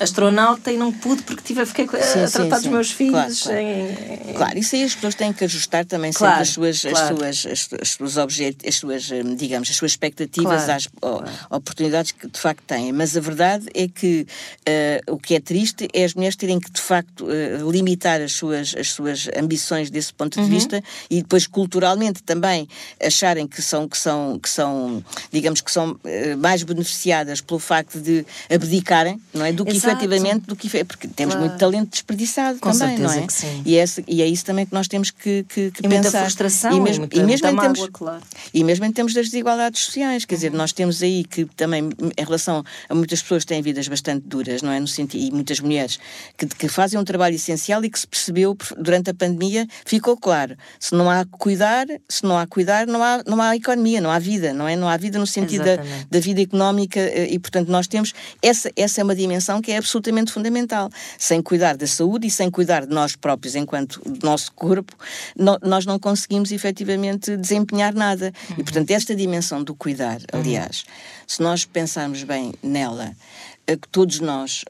astronauta 0.00 0.70
e 0.70 0.76
não 0.76 0.92
pude 0.92 1.22
porque 1.22 1.42
tive, 1.42 1.64
fiquei 1.66 1.86
sim, 1.86 2.20
a 2.20 2.28
tratar 2.28 2.56
sim, 2.56 2.62
dos 2.62 2.66
meus 2.66 2.90
filhos. 2.90 3.42
Claro, 3.42 3.58
claro. 3.58 3.60
Em... 3.60 4.34
claro, 4.34 4.58
isso 4.58 4.76
aí 4.76 4.84
as 4.84 4.94
pessoas 4.94 5.14
têm 5.14 5.32
que 5.32 5.44
ajustar 5.44 5.84
também 5.84 6.12
claro, 6.12 6.44
sempre 6.44 6.68
as 6.68 6.78
suas, 6.78 6.92
claro. 6.92 7.24
as 7.24 7.38
suas, 7.38 7.46
as, 7.46 7.80
as 7.80 7.88
suas 7.90 8.16
objetos, 8.16 8.66
as 8.66 8.74
suas, 8.76 9.10
hum, 9.10 9.34
digamos, 9.34 9.70
as 9.70 9.76
suas 9.76 9.92
expectativas 9.92 10.68
às 10.68 10.88
oportunidades 11.50 12.12
que 12.12 12.28
de 12.28 12.38
facto 12.38 12.62
têm. 12.66 12.92
Mas 12.92 13.16
a 13.16 13.20
verdade 13.20 13.66
é 13.74 13.88
que 13.88 14.26
uh, 14.68 15.14
o 15.14 15.18
que 15.18 15.34
é 15.34 15.40
triste 15.40 15.88
é 15.92 16.04
as 16.04 16.14
mulheres 16.14 16.36
terem 16.36 16.60
que 16.60 16.70
de 16.70 16.80
facto 16.80 17.24
uh, 17.24 17.70
limitar 17.70 18.20
as 18.20 18.32
suas, 18.32 18.74
as 18.78 18.90
suas 18.90 19.28
ambições 19.36 19.90
desse 19.90 20.12
ponto 20.12 20.34
de 20.34 20.40
uhum. 20.40 20.48
vista 20.48 20.82
e 21.10 21.22
depois 21.22 21.46
culturalmente 21.46 22.22
também 22.22 22.68
acharem 23.02 23.46
que 23.46 23.62
são, 23.62 23.88
que 23.88 23.98
são, 23.98 24.38
que 24.38 24.48
são 24.48 25.02
digamos 25.32 25.60
que 25.60 25.70
são 25.70 25.92
uh, 25.92 26.38
mais 26.38 26.62
beneficiadas 26.62 27.40
pelo 27.40 27.58
facto 27.58 28.00
de 28.00 28.24
abdicarem, 28.50 29.20
não 29.32 29.44
é? 29.44 29.52
Do 29.52 29.64
que. 29.64 29.77
Efetivamente 29.84 30.46
do 30.46 30.56
que 30.56 30.68
porque 30.84 31.08
temos 31.08 31.34
claro. 31.34 31.48
muito 31.48 31.58
talento 31.58 31.90
desperdiçado 31.90 32.58
Com 32.58 32.70
também, 32.70 32.98
não 32.98 33.12
é? 33.12 33.26
Que 33.26 33.32
sim. 33.32 33.62
E, 33.64 33.76
é, 33.76 33.84
e 34.06 34.22
é 34.22 34.26
isso 34.26 34.44
também 34.44 34.66
que 34.66 34.72
nós 34.72 34.88
temos 34.88 35.10
que, 35.10 35.44
que, 35.48 35.70
que 35.70 35.86
e 35.86 35.88
pensar. 35.88 36.02
Muita 36.02 36.20
frustração 36.22 36.72
e 36.72 36.80
mesmo, 36.80 37.08
e, 37.10 37.20
mesmo 37.22 37.48
em 37.48 37.56
termos, 37.56 37.88
claro. 37.92 38.22
e 38.52 38.64
mesmo 38.64 38.84
em 38.84 38.92
termos 38.92 39.14
das 39.14 39.26
desigualdades 39.26 39.82
sociais, 39.82 40.24
quer 40.24 40.34
uhum. 40.34 40.38
dizer, 40.38 40.52
nós 40.52 40.72
temos 40.72 41.02
aí 41.02 41.24
que 41.24 41.44
também 41.56 41.88
em 42.16 42.24
relação 42.24 42.64
a 42.88 42.94
muitas 42.94 43.22
pessoas 43.22 43.44
que 43.44 43.48
têm 43.48 43.62
vidas 43.62 43.88
bastante 43.88 44.26
duras, 44.26 44.62
não 44.62 44.70
é? 44.70 44.80
No 44.80 44.88
sentido, 44.88 45.22
e 45.22 45.30
muitas 45.30 45.60
mulheres 45.60 45.98
que, 46.36 46.46
que 46.46 46.68
fazem 46.68 46.98
um 46.98 47.04
trabalho 47.04 47.34
essencial 47.34 47.84
e 47.84 47.90
que 47.90 47.98
se 47.98 48.06
percebeu 48.06 48.56
durante 48.76 49.10
a 49.10 49.14
pandemia, 49.14 49.66
ficou 49.84 50.16
claro, 50.16 50.56
se 50.78 50.94
não 50.94 51.10
há 51.10 51.24
cuidar, 51.24 51.86
se 52.08 52.24
não 52.24 52.38
há 52.38 52.46
cuidar, 52.46 52.86
não 52.86 53.02
há, 53.02 53.22
não 53.26 53.40
há 53.40 53.56
economia, 53.56 54.00
não 54.00 54.10
há 54.10 54.18
vida, 54.18 54.52
não 54.52 54.68
é? 54.68 54.76
Não 54.76 54.88
há 54.88 54.96
vida 54.96 55.18
no 55.18 55.26
sentido 55.26 55.64
da, 55.64 55.76
da 56.10 56.20
vida 56.20 56.40
económica 56.42 57.00
eh, 57.00 57.28
e, 57.30 57.38
portanto, 57.38 57.68
nós 57.68 57.86
temos 57.86 58.12
essa, 58.42 58.70
essa 58.76 59.00
é 59.00 59.04
uma 59.04 59.14
dimensão 59.14 59.60
que 59.60 59.67
é 59.72 59.76
absolutamente 59.76 60.32
fundamental. 60.32 60.90
Sem 61.18 61.42
cuidar 61.42 61.76
da 61.76 61.86
saúde 61.86 62.26
e 62.26 62.30
sem 62.30 62.50
cuidar 62.50 62.86
de 62.86 62.92
nós 62.92 63.16
próprios 63.16 63.54
enquanto 63.54 64.00
nosso 64.22 64.52
corpo, 64.52 64.94
no, 65.36 65.58
nós 65.62 65.86
não 65.86 65.98
conseguimos 65.98 66.52
efetivamente 66.52 67.36
desempenhar 67.36 67.94
nada. 67.94 68.32
Uhum. 68.50 68.56
E, 68.58 68.62
portanto, 68.64 68.90
esta 68.90 69.14
dimensão 69.14 69.62
do 69.62 69.74
cuidar, 69.74 70.18
uhum. 70.32 70.40
aliás, 70.40 70.82
uhum. 70.82 71.24
se 71.26 71.42
nós 71.42 71.64
pensarmos 71.64 72.22
bem 72.22 72.54
nela, 72.62 73.12
que 73.66 73.88
todos 73.90 74.20
nós 74.20 74.64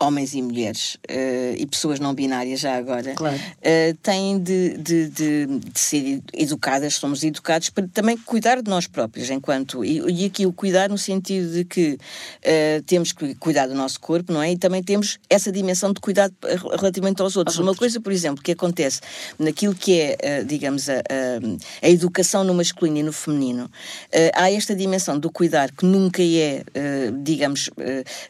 homens 0.00 0.34
e 0.34 0.42
mulheres 0.42 0.96
uh, 1.08 1.54
e 1.56 1.66
pessoas 1.66 2.00
não 2.00 2.14
binárias 2.14 2.60
já 2.60 2.76
agora 2.76 3.14
claro. 3.14 3.36
uh, 3.36 3.94
têm 4.02 4.38
de, 4.38 4.76
de, 4.76 5.08
de, 5.08 5.46
de, 5.46 5.80
ser 5.80 6.22
educadas, 6.32 6.94
somos 6.94 7.22
educados 7.22 7.70
para 7.70 7.86
também 7.88 8.16
cuidar 8.16 8.60
de 8.60 8.68
nós 8.68 8.86
próprios 8.86 9.30
enquanto 9.30 9.84
e, 9.84 10.00
e 10.10 10.24
aqui 10.26 10.46
o 10.46 10.52
cuidar 10.52 10.88
no 10.88 10.98
sentido 10.98 11.52
de 11.52 11.64
que 11.64 11.92
uh, 11.92 12.82
temos 12.86 13.12
que 13.12 13.34
cuidar 13.36 13.66
do 13.66 13.74
nosso 13.74 14.00
corpo, 14.00 14.32
não 14.32 14.42
é? 14.42 14.52
E 14.52 14.58
também 14.58 14.82
temos 14.82 15.18
essa 15.30 15.50
dimensão 15.52 15.92
de 15.92 16.00
cuidado 16.00 16.34
relativamente 16.78 17.22
aos 17.22 17.36
outros. 17.36 17.56
Aos 17.56 17.60
Uma 17.60 17.70
outros. 17.70 17.78
coisa, 17.78 18.00
por 18.00 18.12
exemplo, 18.12 18.42
que 18.42 18.52
acontece 18.52 19.00
naquilo 19.38 19.74
que 19.74 20.00
é, 20.00 20.44
digamos, 20.44 20.88
a, 20.88 20.94
a, 20.96 21.86
a, 21.86 21.88
educação 21.88 22.44
no 22.44 22.54
masculino 22.54 22.98
e 22.98 23.02
no 23.02 23.12
feminino, 23.12 23.70
há 24.34 24.50
esta 24.50 24.74
dimensão 24.74 25.18
do 25.18 25.30
cuidar 25.30 25.70
que 25.70 25.84
nunca 25.84 26.22
é, 26.22 26.64
digamos, 27.22 27.70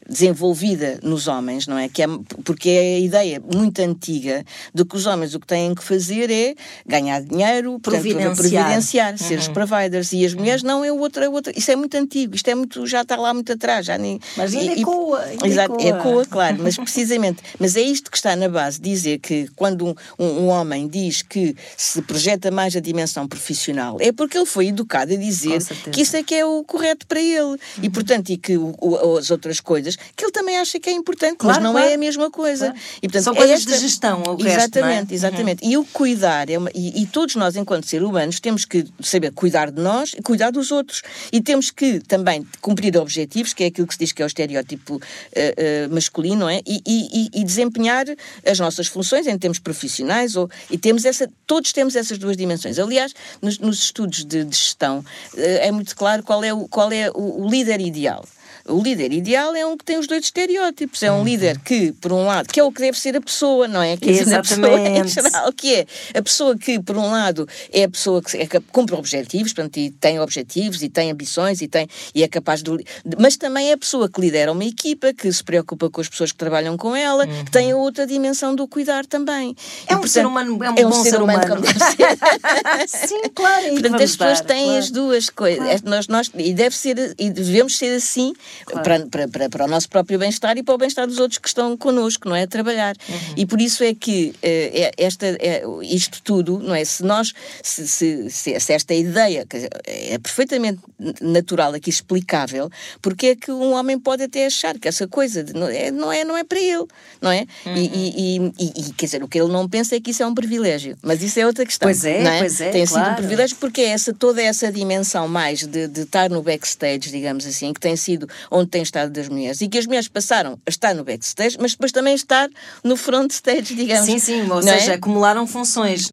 desenvolvida 0.09 0.99
nos 1.02 1.26
homens 1.26 1.53
homens, 1.54 1.66
não 1.66 1.78
é? 1.78 1.88
Que 1.88 2.02
é 2.02 2.06
porque 2.44 2.70
é 2.70 2.96
a 2.96 2.99
ideia 2.99 3.42
muito 3.54 3.80
antiga 3.80 4.44
de 4.73 4.84
que 4.84 4.96
os 4.96 5.06
homens 5.06 5.34
o 5.34 5.40
que 5.40 5.46
têm 5.46 5.75
que 5.75 5.82
fazer 5.82 6.30
é 6.30 6.54
ganhar 6.87 7.23
dinheiro, 7.23 7.78
providenciar, 7.80 8.34
portanto, 8.34 8.50
providenciar 8.50 9.12
uhum. 9.12 9.18
ser 9.18 9.38
os 9.38 9.49
providers. 9.49 10.12
E 10.12 10.25
as 10.25 10.34
mulheres 10.34 10.62
não 10.62 10.84
é 10.84 10.92
outra, 10.92 11.25
é 11.25 11.28
outra. 11.28 11.52
Isso 11.56 11.70
é 11.70 11.76
muito 11.76 11.96
antigo, 11.96 12.34
isto 12.34 12.49
é 12.49 12.54
muito, 12.54 12.87
já 12.87 13.02
está 13.02 13.16
lá 13.16 13.32
muito 13.32 13.52
atrás. 13.52 13.87
Já 13.87 13.96
nem, 13.96 14.20
mas 14.37 14.54
ainda 14.54 14.80
ecoa. 14.80 15.20
Ainda 15.23 15.46
exato, 15.46 15.75
ecoa. 15.75 16.00
ecoa, 16.00 16.26
claro, 16.26 16.56
mas 16.61 16.76
precisamente. 16.84 17.42
Mas 17.58 17.76
é 17.76 17.80
isto 17.80 18.11
que 18.11 18.16
está 18.16 18.34
na 18.37 18.49
base, 18.49 18.80
dizer 18.80 19.18
que 19.18 19.49
quando 19.54 19.87
um, 19.87 19.94
um, 20.18 20.26
um 20.26 20.49
homem 20.49 20.88
diz 20.88 21.23
que 21.23 21.54
se 21.76 22.02
projeta 22.02 22.50
mais 22.50 22.76
a 22.76 22.80
dimensão 22.80 23.26
profissional, 23.26 23.96
é 24.00 24.12
porque 24.12 24.37
ele 24.37 24.46
foi 24.46 24.68
educado 24.68 25.12
a 25.12 25.16
dizer 25.16 25.58
que 25.92 26.02
isso 26.02 26.16
é 26.16 26.23
que 26.23 26.34
é 26.34 26.44
o 26.44 26.64
correto 26.64 27.06
para 27.06 27.20
ele. 27.20 27.40
Uhum. 27.44 27.58
E, 27.82 27.90
portanto, 27.90 28.30
e 28.30 28.37
que 28.37 28.56
o, 28.56 28.75
o, 28.80 29.16
as 29.16 29.30
outras 29.30 29.61
coisas 29.61 29.96
que 29.96 30.25
ele 30.25 30.32
também 30.32 30.58
acha 30.58 30.78
que 30.80 30.88
é 30.88 30.92
importante 30.92 31.43
claro, 31.44 31.62
mas 31.62 31.64
não 31.64 31.72
claro. 31.72 31.88
é 31.88 31.94
a 31.94 31.98
mesma 31.98 32.30
coisa. 32.30 32.66
Claro. 32.66 32.80
E, 32.96 33.00
portanto, 33.08 33.24
São 33.24 33.34
coisas 33.34 33.60
esta... 33.60 33.72
de 33.72 33.78
gestão, 33.78 34.22
o 34.22 34.46
Exatamente, 34.46 34.84
resto, 34.84 35.12
é? 35.12 35.14
exatamente. 35.14 35.64
Uhum. 35.64 35.70
E 35.70 35.76
o 35.78 35.84
cuidar, 35.84 36.50
é 36.50 36.58
uma... 36.58 36.70
e, 36.74 37.02
e, 37.02 37.06
todos 37.06 37.36
nós, 37.36 37.56
enquanto 37.56 37.86
seres 37.86 38.06
humanos, 38.06 38.40
temos 38.40 38.64
que 38.64 38.84
saber 39.00 39.32
cuidar 39.32 39.70
de 39.70 39.80
nós 39.80 40.12
e 40.16 40.22
cuidar 40.22 40.50
dos 40.50 40.70
outros. 40.70 41.02
E 41.32 41.40
temos 41.40 41.70
que 41.70 42.00
também 42.00 42.46
cumprir 42.60 42.96
objetivos, 42.96 43.52
que 43.52 43.64
é 43.64 43.66
aquilo 43.66 43.86
que 43.86 43.94
se 43.94 44.00
diz 44.00 44.12
que 44.12 44.22
é 44.22 44.24
o 44.24 44.26
estereótipo 44.26 44.96
uh, 44.96 44.98
uh, 44.98 45.94
masculino, 45.94 46.48
é? 46.48 46.60
E, 46.66 46.80
e, 46.86 47.40
e, 47.40 47.44
desempenhar 47.44 48.06
as 48.46 48.58
nossas 48.58 48.86
funções 48.86 49.26
em 49.26 49.38
termos 49.38 49.58
profissionais, 49.58 50.36
ou, 50.36 50.50
e 50.70 50.78
temos 50.78 51.04
essa, 51.04 51.28
todos 51.46 51.72
temos 51.72 51.96
essas 51.96 52.18
duas 52.18 52.36
dimensões. 52.36 52.78
Aliás, 52.78 53.14
nos, 53.40 53.58
nos 53.58 53.78
estudos 53.78 54.24
de, 54.24 54.44
de 54.44 54.56
gestão, 54.56 54.98
uh, 54.98 55.04
é 55.36 55.70
muito 55.70 55.94
claro 55.96 56.22
qual 56.22 56.42
é 56.42 56.52
o, 56.52 56.68
qual 56.68 56.90
é 56.92 57.10
o, 57.10 57.44
o 57.44 57.48
líder 57.48 57.80
ideal. 57.80 58.24
O 58.66 58.80
líder 58.83 59.12
ideal 59.12 59.54
é 59.54 59.66
um 59.66 59.76
que 59.76 59.85
tem 59.85 59.99
os 59.99 60.06
dois 60.06 60.25
estereótipos. 60.25 61.02
É 61.02 61.12
um 61.12 61.18
uhum. 61.18 61.25
líder 61.25 61.59
que, 61.59 61.92
por 61.92 62.12
um 62.12 62.25
lado, 62.25 62.49
que 62.49 62.59
é 62.59 62.64
o 62.64 62.73
que 62.73 62.80
deve 62.80 62.99
ser 62.99 63.14
a 63.14 63.21
pessoa, 63.21 63.68
não 63.68 63.83
é? 63.83 63.97
Que 63.97 64.09
Exatamente. 64.09 64.37
A 64.37 64.42
pessoa 64.42 64.88
em 64.88 65.09
geral, 65.09 65.52
que 65.52 65.75
é 65.75 65.87
a 66.18 66.23
pessoa 66.23 66.56
que, 66.56 66.80
por 66.80 66.97
um 66.97 67.11
lado, 67.11 67.47
é 67.71 67.85
a 67.85 67.88
pessoa 67.88 68.23
que, 68.23 68.37
é, 68.38 68.47
que 68.47 68.61
cumpre 68.73 68.94
objetivos, 68.94 69.52
portanto, 69.52 69.76
e 69.76 69.90
tem 69.90 70.18
objetivos, 70.18 70.83
e 70.83 70.88
tem 70.88 71.11
ambições, 71.11 71.61
e, 71.61 71.68
tem, 71.68 71.87
e 72.14 72.23
é 72.23 72.28
capaz 72.28 72.62
de. 72.62 72.71
Mas 73.18 73.37
também 73.37 73.68
é 73.68 73.75
a 73.75 73.76
pessoa 73.76 74.09
que 74.09 74.18
lidera 74.18 74.50
uma 74.50 74.64
equipa, 74.64 75.12
que 75.12 75.30
se 75.30 75.44
preocupa 75.44 75.90
com 75.90 76.00
as 76.00 76.09
pessoas 76.09 76.33
que 76.33 76.38
trabalham 76.38 76.76
com 76.78 76.97
ela, 76.97 77.26
uhum. 77.26 77.44
que 77.44 77.50
tem 77.50 77.71
a 77.71 77.76
outra 77.76 78.06
dimensão 78.06 78.54
do 78.54 78.66
cuidar 78.66 79.04
também. 79.04 79.54
É 79.87 79.92
e, 79.92 79.97
um 79.97 80.00
portanto, 80.00 80.09
ser 80.09 80.26
humano, 80.26 80.64
é 80.64 80.71
um, 80.71 80.75
é 80.75 80.87
um 80.87 80.90
bom 80.90 81.02
ser, 81.02 81.11
ser 81.11 81.23
humano. 81.23 81.44
humano. 81.44 81.66
Sim, 82.88 83.21
claro. 83.35 83.68
portanto, 83.73 84.02
as 84.02 84.16
pessoas 84.16 84.40
têm 84.40 84.64
claro. 84.64 84.78
as 84.78 84.90
duas 84.90 85.28
coisas. 85.28 85.64
Claro. 85.64 85.83
Nós, 85.85 86.09
nós, 86.09 86.30
e 86.35 86.54
deve 86.54 86.75
ser, 86.75 87.14
e 87.18 87.28
devemos 87.28 87.76
ser 87.76 87.94
assim 87.97 88.33
claro. 88.64 89.08
para, 89.08 89.28
para 89.28 89.49
para, 89.49 89.64
o 89.64 89.68
nosso 89.68 89.88
próprio 89.88 90.18
bem-estar 90.18 90.56
e 90.56 90.62
para 90.62 90.75
o 90.75 90.78
bem-estar 90.78 91.06
dos 91.06 91.18
outros 91.18 91.38
que 91.38 91.49
estão 91.49 91.76
connosco, 91.76 92.28
não 92.28 92.37
é? 92.37 92.42
A 92.42 92.46
trabalhar. 92.46 92.96
Uhum. 93.08 93.34
E 93.37 93.46
por 93.46 93.61
isso 93.61 93.82
é 93.82 93.94
que 93.94 94.34
uh, 94.37 94.92
esta, 94.96 95.26
é, 95.26 95.62
isto 95.82 96.23
tudo, 96.23 96.58
não 96.58 96.75
é? 96.75 96.84
Se 96.84 97.02
nós, 97.02 97.32
se, 97.62 97.87
se, 97.87 98.30
se, 98.30 98.73
esta 98.73 98.94
ideia 98.94 99.46
é 99.87 100.18
perfeitamente 100.18 100.80
natural 101.20 101.75
aqui, 101.75 101.90
explicável, 101.90 102.70
porque 103.00 103.28
é 103.28 103.37
que 103.37 103.50
um 103.50 103.73
homem 103.73 103.99
pode 103.99 104.25
até 104.25 104.46
achar 104.46 104.78
que 104.78 104.88
essa 104.88 105.06
coisa 105.06 105.42
de, 105.42 105.52
não, 105.52 105.68
é, 105.68 105.90
não, 105.90 106.12
é, 106.12 106.25
não 106.25 106.37
é 106.37 106.44
para 106.44 106.58
ele, 106.58 106.87
não 107.20 107.30
é? 107.30 107.46
Uhum. 107.66 107.76
E, 107.76 107.84
e, 107.84 108.52
e, 108.58 108.88
e, 108.88 108.92
quer 108.92 109.06
dizer, 109.06 109.23
o 109.23 109.28
que 109.28 109.38
ele 109.38 109.52
não 109.52 109.68
pensa 109.68 109.96
é 109.96 110.00
que 110.00 110.11
isso 110.11 110.23
é 110.23 110.26
um 110.26 110.34
privilégio, 110.34 110.96
mas 111.02 111.23
isso 111.23 111.38
é 111.38 111.46
outra 111.46 111.64
questão. 111.64 111.87
Pois 111.87 112.04
é, 112.04 112.23
é? 112.23 112.38
pois 112.38 112.61
é. 112.61 112.70
Tem 112.70 112.87
claro. 112.87 113.04
sido 113.04 113.12
um 113.12 113.16
privilégio 113.16 113.56
porque 113.58 113.80
é 113.82 113.88
essa, 113.88 114.12
toda 114.12 114.42
essa 114.42 114.70
dimensão 114.70 115.28
mais 115.28 115.66
de, 115.66 115.88
de 115.88 116.02
estar 116.02 116.30
no 116.30 116.42
backstage, 116.42 117.11
digamos 117.11 117.46
assim, 117.46 117.73
que 117.73 117.80
tem 117.80 117.96
sido 117.96 118.28
onde 118.50 118.70
tem 118.70 118.82
estado 118.82 119.10
das 119.10 119.28
mulheres 119.28 119.60
e 119.60 119.68
que 119.68 119.78
as 119.78 119.86
mulheres 119.86 120.08
passaram 120.08 120.58
a 120.66 120.70
estar 120.70 120.94
no 120.94 121.04
backstage, 121.04 121.56
mas 121.60 121.72
depois 121.72 121.92
também 121.92 122.14
estar 122.14 122.48
no 122.82 122.96
front 122.96 123.30
stage, 123.30 123.74
digamos. 123.74 124.06
Sim, 124.06 124.18
sim, 124.18 124.50
ou 124.50 124.62
seja, 124.62 124.92
é? 124.92 124.94
acumularam 124.94 125.46
funções. 125.46 126.10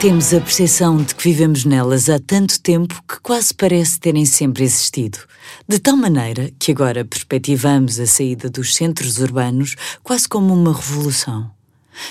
Temos 0.00 0.34
a 0.34 0.40
percepção 0.40 0.98
de 0.98 1.14
que 1.14 1.24
vivemos 1.24 1.64
nelas 1.64 2.10
há 2.10 2.18
tanto 2.18 2.60
tempo 2.60 3.02
que 3.08 3.18
quase 3.22 3.54
parece 3.54 3.98
terem 3.98 4.26
sempre 4.26 4.62
existido. 4.62 5.18
De 5.66 5.78
tal 5.78 5.96
maneira 5.96 6.50
que 6.58 6.72
agora 6.72 7.06
perspectivamos 7.06 7.98
a 7.98 8.06
saída 8.06 8.50
dos 8.50 8.74
centros 8.74 9.18
urbanos 9.18 9.74
quase 10.02 10.28
como 10.28 10.52
uma 10.52 10.74
revolução. 10.74 11.50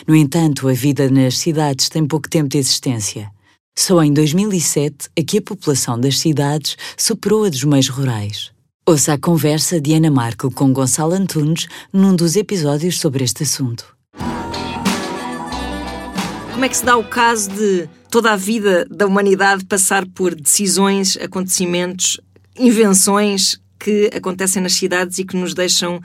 No 0.07 0.15
entanto, 0.15 0.67
a 0.67 0.73
vida 0.73 1.07
nas 1.07 1.37
cidades 1.37 1.87
tem 1.87 2.03
pouco 2.07 2.27
tempo 2.27 2.49
de 2.49 2.57
existência. 2.57 3.29
Só 3.75 4.03
em 4.03 4.13
2007 4.13 5.09
é 5.15 5.23
que 5.23 5.39
a 5.39 5.41
população 5.41 5.99
das 5.99 6.19
cidades 6.19 6.77
superou 6.95 7.45
a 7.45 7.49
dos 7.49 7.63
meios 7.63 7.89
rurais. 7.89 8.51
Ouça 8.85 9.13
a 9.13 9.17
conversa 9.17 9.81
de 9.81 9.93
Ana 9.95 10.11
Marco 10.11 10.51
com 10.51 10.71
Gonçalo 10.71 11.15
Antunes 11.15 11.65
num 11.91 12.15
dos 12.15 12.35
episódios 12.35 12.99
sobre 12.99 13.23
este 13.23 13.41
assunto. 13.41 13.97
Como 16.51 16.63
é 16.63 16.69
que 16.69 16.77
se 16.77 16.85
dá 16.85 16.95
o 16.95 17.03
caso 17.03 17.49
de 17.49 17.89
toda 18.11 18.31
a 18.31 18.35
vida 18.35 18.85
da 18.91 19.07
humanidade 19.07 19.65
passar 19.65 20.05
por 20.05 20.35
decisões, 20.35 21.17
acontecimentos, 21.17 22.21
invenções 22.55 23.59
que 23.79 24.11
acontecem 24.15 24.61
nas 24.61 24.73
cidades 24.73 25.17
e 25.17 25.25
que 25.25 25.35
nos 25.35 25.55
deixam 25.55 25.99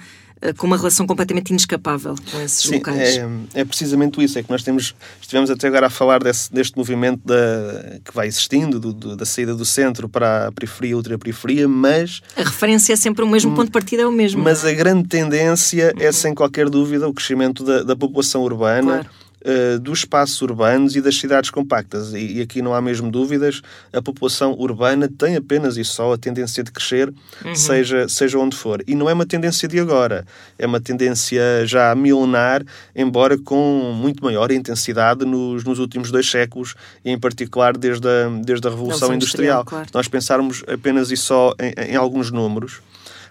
com 0.56 0.66
uma 0.66 0.76
relação 0.76 1.06
completamente 1.06 1.50
inescapável 1.50 2.14
com 2.30 2.40
esses 2.40 2.62
Sim, 2.62 2.76
locais. 2.76 3.18
É, 3.18 3.28
é 3.54 3.64
precisamente 3.64 4.22
isso, 4.22 4.38
é 4.38 4.42
que 4.42 4.50
nós 4.50 4.62
temos, 4.62 4.94
estivemos 5.20 5.50
até 5.50 5.68
agora 5.68 5.86
a 5.86 5.90
falar 5.90 6.22
desse, 6.22 6.52
deste 6.52 6.76
movimento 6.76 7.20
da, 7.24 7.98
que 8.04 8.14
vai 8.14 8.26
existindo, 8.26 8.78
do, 8.78 8.92
do, 8.92 9.16
da 9.16 9.24
saída 9.24 9.54
do 9.54 9.64
centro 9.64 10.08
para 10.08 10.48
a 10.48 10.52
periferia, 10.52 10.96
ultra-periferia, 10.96 11.68
mas... 11.68 12.20
A 12.36 12.42
referência 12.42 12.92
é 12.92 12.96
sempre 12.96 13.24
o 13.24 13.28
mesmo, 13.28 13.54
ponto 13.54 13.66
de 13.66 13.72
partida 13.72 14.02
é 14.02 14.06
o 14.06 14.12
mesmo. 14.12 14.42
Mas 14.42 14.64
a 14.64 14.72
grande 14.72 15.08
tendência 15.08 15.92
é, 15.98 16.12
sem 16.12 16.34
qualquer 16.34 16.68
dúvida, 16.68 17.08
o 17.08 17.14
crescimento 17.14 17.64
da, 17.64 17.82
da 17.82 17.96
população 17.96 18.42
urbana, 18.42 18.82
claro 18.82 19.17
uh, 19.44 19.78
dos 19.78 20.00
espaços 20.00 20.40
urbanos 20.42 20.96
e 20.96 21.00
das 21.00 21.16
cidades 21.16 21.50
compactas. 21.50 22.12
E, 22.12 22.38
e, 22.38 22.42
aqui 22.42 22.62
não 22.62 22.74
há 22.74 22.80
mesmo 22.80 23.10
dúvidas, 23.10 23.62
a 23.92 24.00
população 24.02 24.52
urbana 24.52 25.08
tem 25.08 25.36
apenas 25.36 25.76
e 25.76 25.84
só 25.84 26.12
a 26.12 26.18
tendência 26.18 26.62
de 26.62 26.70
crescer, 26.70 27.12
uhum. 27.44 27.54
seja, 27.54 28.08
seja 28.08 28.38
onde 28.38 28.56
for. 28.56 28.82
E 28.86 28.94
não 28.94 29.08
é 29.08 29.12
uma 29.12 29.26
tendência 29.26 29.68
de 29.68 29.78
agora, 29.78 30.26
é 30.58 30.66
uma 30.66 30.80
tendência 30.80 31.42
já 31.64 31.94
milenar, 31.94 32.64
embora 32.94 33.38
com 33.38 33.92
muito 33.94 34.22
maior 34.22 34.50
intensidade 34.50 35.24
nos, 35.24 35.64
nos 35.64 35.78
últimos 35.78 36.10
dois 36.10 36.28
séculos, 36.28 36.74
e 37.04 37.10
em 37.10 37.18
particular 37.18 37.76
desde 37.76 38.08
a, 38.08 38.28
desde 38.44 38.66
a 38.66 38.70
Revolução 38.70 39.14
Industrial. 39.14 39.60
Industrial 39.60 39.64
claro. 39.64 39.88
Nós 39.94 40.08
pensarmos 40.08 40.64
apenas 40.66 41.10
e 41.10 41.16
só 41.16 41.54
em, 41.58 41.92
em 41.92 41.96
alguns 41.96 42.30
números 42.30 42.80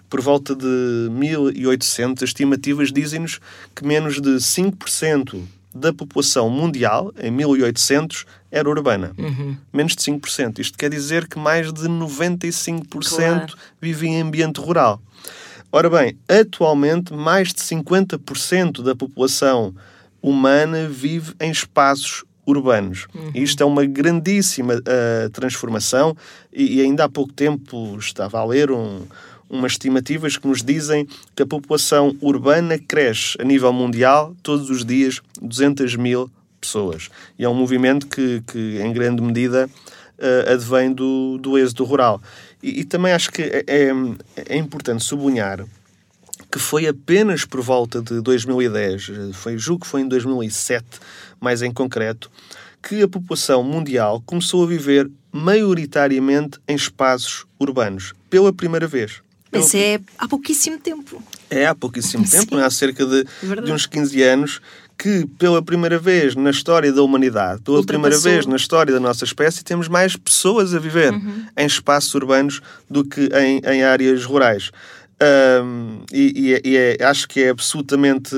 por 0.08 0.22
volta 0.22 0.54
de 0.56 1.08
1800, 1.10 2.22
as 2.22 2.30
estimativas 2.30 2.90
dizem-nos 2.90 3.40
que 3.74 3.84
menos 3.84 4.20
de 4.20 4.36
5% 4.36 5.38
da 5.74 5.92
população 5.92 6.48
mundial, 6.48 7.12
em 7.20 7.30
1800, 7.30 8.24
era 8.50 8.68
urbana. 8.68 9.12
Uhum. 9.18 9.56
Menos 9.72 9.94
de 9.94 10.02
5%. 10.02 10.58
Isto 10.58 10.78
quer 10.78 10.90
dizer 10.90 11.28
que 11.28 11.38
mais 11.38 11.72
de 11.72 11.88
95% 11.88 12.84
claro. 13.16 13.54
vivia 13.80 14.10
em 14.10 14.22
ambiente 14.22 14.60
rural. 14.60 15.00
Ora 15.70 15.90
bem, 15.90 16.16
atualmente, 16.28 17.12
mais 17.12 17.48
de 17.48 17.60
50% 17.60 18.82
da 18.82 18.94
população 18.94 19.74
humana 20.22 20.88
vive 20.88 21.34
em 21.38 21.50
espaços 21.50 22.24
urbanos. 22.46 23.06
Uhum. 23.14 23.30
Isto 23.34 23.62
é 23.62 23.66
uma 23.66 23.84
grandíssima 23.84 24.76
uh, 24.76 25.30
transformação 25.30 26.16
e, 26.50 26.78
e, 26.78 26.80
ainda 26.80 27.04
há 27.04 27.08
pouco 27.08 27.32
tempo 27.32 27.96
estava 27.98 28.38
a 28.38 28.44
ler 28.44 28.70
um, 28.70 29.02
umas 29.48 29.72
estimativas 29.72 30.36
que 30.36 30.46
nos 30.46 30.62
dizem 30.62 31.06
que 31.34 31.42
a 31.42 31.46
população 31.46 32.16
urbana 32.20 32.78
cresce 32.78 33.36
a 33.40 33.44
nível 33.44 33.72
mundial 33.72 34.34
todos 34.42 34.70
os 34.70 34.84
dias 34.84 35.20
200 35.40 35.96
mil 35.96 36.30
pessoas. 36.60 37.08
E 37.38 37.44
é 37.44 37.48
um 37.48 37.54
movimento 37.54 38.06
que, 38.06 38.42
que 38.46 38.80
em 38.80 38.92
grande 38.92 39.22
medida, 39.22 39.68
uh, 40.18 40.52
advém 40.52 40.92
do, 40.92 41.38
do 41.38 41.56
êxodo 41.56 41.84
rural. 41.84 42.20
E, 42.62 42.80
e 42.80 42.84
também 42.84 43.12
acho 43.12 43.30
que 43.30 43.42
é, 43.42 43.64
é, 43.66 43.92
é 44.48 44.56
importante 44.56 45.04
sublinhar 45.04 45.64
que 46.50 46.58
foi 46.58 46.86
apenas 46.86 47.44
por 47.44 47.60
volta 47.60 48.00
de 48.00 48.22
2010, 48.22 49.10
foi, 49.34 49.58
julgo 49.58 49.84
que 49.84 49.90
foi 49.90 50.00
em 50.00 50.08
2007, 50.08 50.86
mais 51.38 51.60
em 51.60 51.70
concreto, 51.70 52.30
que 52.82 53.02
a 53.02 53.08
população 53.08 53.62
mundial 53.62 54.22
começou 54.24 54.64
a 54.64 54.66
viver 54.66 55.10
maioritariamente 55.30 56.58
em 56.66 56.74
espaços 56.74 57.44
urbanos, 57.58 58.14
pela 58.30 58.52
primeira 58.52 58.86
vez. 58.86 59.20
Mas 59.50 59.74
é 59.74 60.00
há 60.18 60.28
pouquíssimo 60.28 60.78
tempo. 60.78 61.22
É 61.50 61.66
há 61.66 61.74
pouquíssimo 61.74 62.28
tempo, 62.28 62.54
não 62.54 62.62
é? 62.62 62.66
há 62.66 62.70
cerca 62.70 63.04
de, 63.06 63.24
de 63.64 63.72
uns 63.72 63.86
15 63.86 64.22
anos, 64.22 64.60
que 64.98 65.26
pela 65.38 65.62
primeira 65.62 65.98
vez 65.98 66.34
na 66.34 66.50
história 66.50 66.92
da 66.92 67.02
humanidade, 67.02 67.62
pela 67.62 67.84
primeira 67.84 68.18
vez 68.18 68.46
na 68.46 68.56
história 68.56 68.92
da 68.92 68.98
nossa 68.98 69.24
espécie, 69.24 69.62
temos 69.62 69.86
mais 69.86 70.16
pessoas 70.16 70.74
a 70.74 70.78
viver 70.78 71.12
uhum. 71.12 71.46
em 71.56 71.66
espaços 71.66 72.12
urbanos 72.14 72.60
do 72.90 73.04
que 73.04 73.30
em, 73.32 73.60
em 73.64 73.84
áreas 73.84 74.24
rurais. 74.24 74.72
Um, 75.20 76.04
e, 76.12 76.32
e, 76.36 76.54
é, 76.54 76.60
e 76.64 76.76
é, 76.76 77.04
acho 77.04 77.26
que 77.26 77.42
é 77.42 77.48
absolutamente 77.48 78.36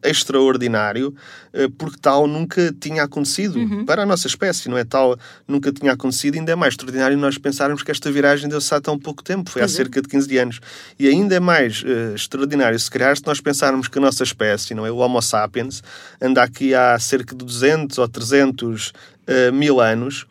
extraordinário 0.00 1.12
uh, 1.52 1.68
porque 1.72 1.96
tal 2.00 2.28
nunca 2.28 2.72
tinha 2.78 3.02
acontecido 3.02 3.58
uhum. 3.58 3.84
para 3.84 4.04
a 4.04 4.06
nossa 4.06 4.28
espécie, 4.28 4.68
não 4.68 4.78
é? 4.78 4.84
Tal 4.84 5.18
nunca 5.48 5.72
tinha 5.72 5.90
acontecido, 5.90 6.36
ainda 6.36 6.52
é 6.52 6.54
mais 6.54 6.74
extraordinário 6.74 7.18
nós 7.18 7.36
pensarmos 7.36 7.82
que 7.82 7.90
esta 7.90 8.12
viragem 8.12 8.48
deu-se 8.48 8.72
há 8.72 8.80
tão 8.80 8.96
pouco 8.96 9.24
tempo, 9.24 9.50
foi 9.50 9.60
pois 9.62 9.72
há 9.72 9.74
é. 9.74 9.76
cerca 9.76 10.00
de 10.00 10.06
15 10.06 10.38
anos. 10.38 10.60
E 10.96 11.08
ainda 11.08 11.34
é 11.34 11.40
mais 11.40 11.82
uh, 11.82 12.14
extraordinário 12.14 12.78
se 12.78 12.90
calhar 12.90 13.16
se 13.16 13.26
nós 13.26 13.40
pensarmos 13.40 13.88
que 13.88 13.98
a 13.98 14.00
nossa 14.00 14.22
espécie, 14.22 14.72
não 14.72 14.86
é? 14.86 14.92
O 14.92 14.98
Homo 14.98 15.20
sapiens, 15.20 15.82
anda 16.22 16.44
aqui 16.44 16.76
há 16.76 16.96
cerca 16.96 17.34
de 17.34 17.44
200 17.44 17.98
ou 17.98 18.06
300 18.06 18.88
uh, 18.88 18.92
eh, 19.26 19.50
mil 19.50 19.80
anos 19.80 20.26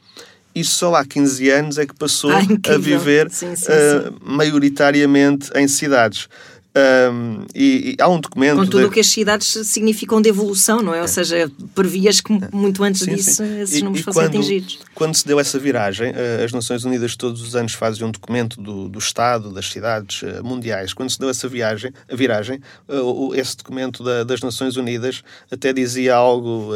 e 0.56 0.64
só 0.64 0.96
há 0.96 1.06
15 1.06 1.50
anos 1.50 1.78
é 1.78 1.86
que 1.86 1.96
passou 1.96 2.32
ah, 2.32 2.42
a 2.74 2.78
viver 2.78 3.30
sim, 3.32 3.56
sim, 3.56 3.72
uh, 3.72 4.16
maioritariamente 4.22 5.50
em 5.56 5.68
cidades. 5.68 6.28
Um, 6.76 7.46
e, 7.54 7.92
e, 7.92 7.96
há 8.02 8.10
um 8.10 8.20
documento. 8.20 8.58
Com 8.58 8.66
tudo 8.66 8.86
o 8.86 8.88
de... 8.88 8.94
que 8.96 9.00
as 9.00 9.08
cidades 9.08 9.48
significam 9.68 10.20
de 10.20 10.30
evolução, 10.30 10.82
não 10.82 10.94
é? 10.94 11.02
Ou 11.02 11.08
seja, 11.08 11.52
previas 11.76 12.20
que 12.20 12.34
muito 12.52 12.84
antes 12.84 13.02
sim, 13.02 13.14
disso 13.14 13.36
sim. 13.36 13.62
esses 13.62 13.82
números 13.82 14.02
e, 14.02 14.04
fossem 14.04 14.24
quando, 14.24 14.36
atingidos. 14.38 14.80
Quando 14.96 15.16
se 15.16 15.28
deu 15.28 15.40
essa 15.40 15.60
viragem, 15.60 16.12
eh, 16.16 16.44
as 16.44 16.52
Nações 16.52 16.84
Unidas 16.84 17.16
todos 17.16 17.44
os 17.44 17.56
anos 17.56 17.74
fazem 17.74 18.08
um 18.08 18.12
documento 18.12 18.60
do, 18.60 18.90
do 18.90 18.98
Estado, 18.98 19.52
das 19.52 19.70
cidades 19.70 20.24
eh, 20.24 20.42
mundiais. 20.42 20.94
Quando 20.94 21.12
se 21.12 21.20
deu 21.20 21.30
essa 21.30 21.48
viagem, 21.48 21.94
a 22.12 22.16
viragem, 22.16 22.60
eh, 22.90 23.40
esse 23.40 23.56
documento 23.56 24.04
da, 24.04 24.24
das 24.24 24.42
Nações 24.42 24.76
Unidas 24.76 25.24
até 25.52 25.72
dizia 25.72 26.16
algo 26.16 26.72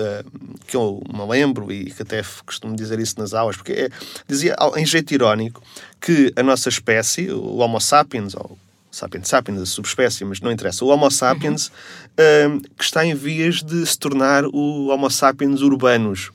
que 0.67 0.75
eu 0.75 1.01
me 1.11 1.25
lembro 1.27 1.71
e 1.71 1.85
que 1.85 2.03
até 2.03 2.21
costumo 2.45 2.75
dizer 2.75 2.99
isso 2.99 3.15
nas 3.17 3.33
aulas, 3.33 3.55
porque 3.57 3.71
é, 3.71 3.89
dizia 4.27 4.55
em 4.75 4.85
jeito 4.85 5.11
irónico 5.13 5.61
que 5.99 6.31
a 6.35 6.43
nossa 6.43 6.69
espécie, 6.69 7.31
o 7.31 7.57
Homo 7.57 7.79
sapiens, 7.79 8.35
ou 8.35 8.57
sapiens 8.91 9.27
sapiens, 9.27 9.61
a 9.61 9.65
subespécie, 9.65 10.25
mas 10.25 10.39
não 10.41 10.51
interessa. 10.51 10.83
O 10.83 10.87
Homo 10.87 11.09
sapiens 11.11 11.71
uhum. 12.17 12.57
uh, 12.57 12.61
que 12.75 12.83
está 12.83 13.05
em 13.05 13.15
vias 13.15 13.61
de 13.61 13.85
se 13.85 13.97
tornar 13.97 14.45
o 14.45 14.87
Homo 14.87 15.09
sapiens 15.09 15.61
urbanos. 15.61 16.31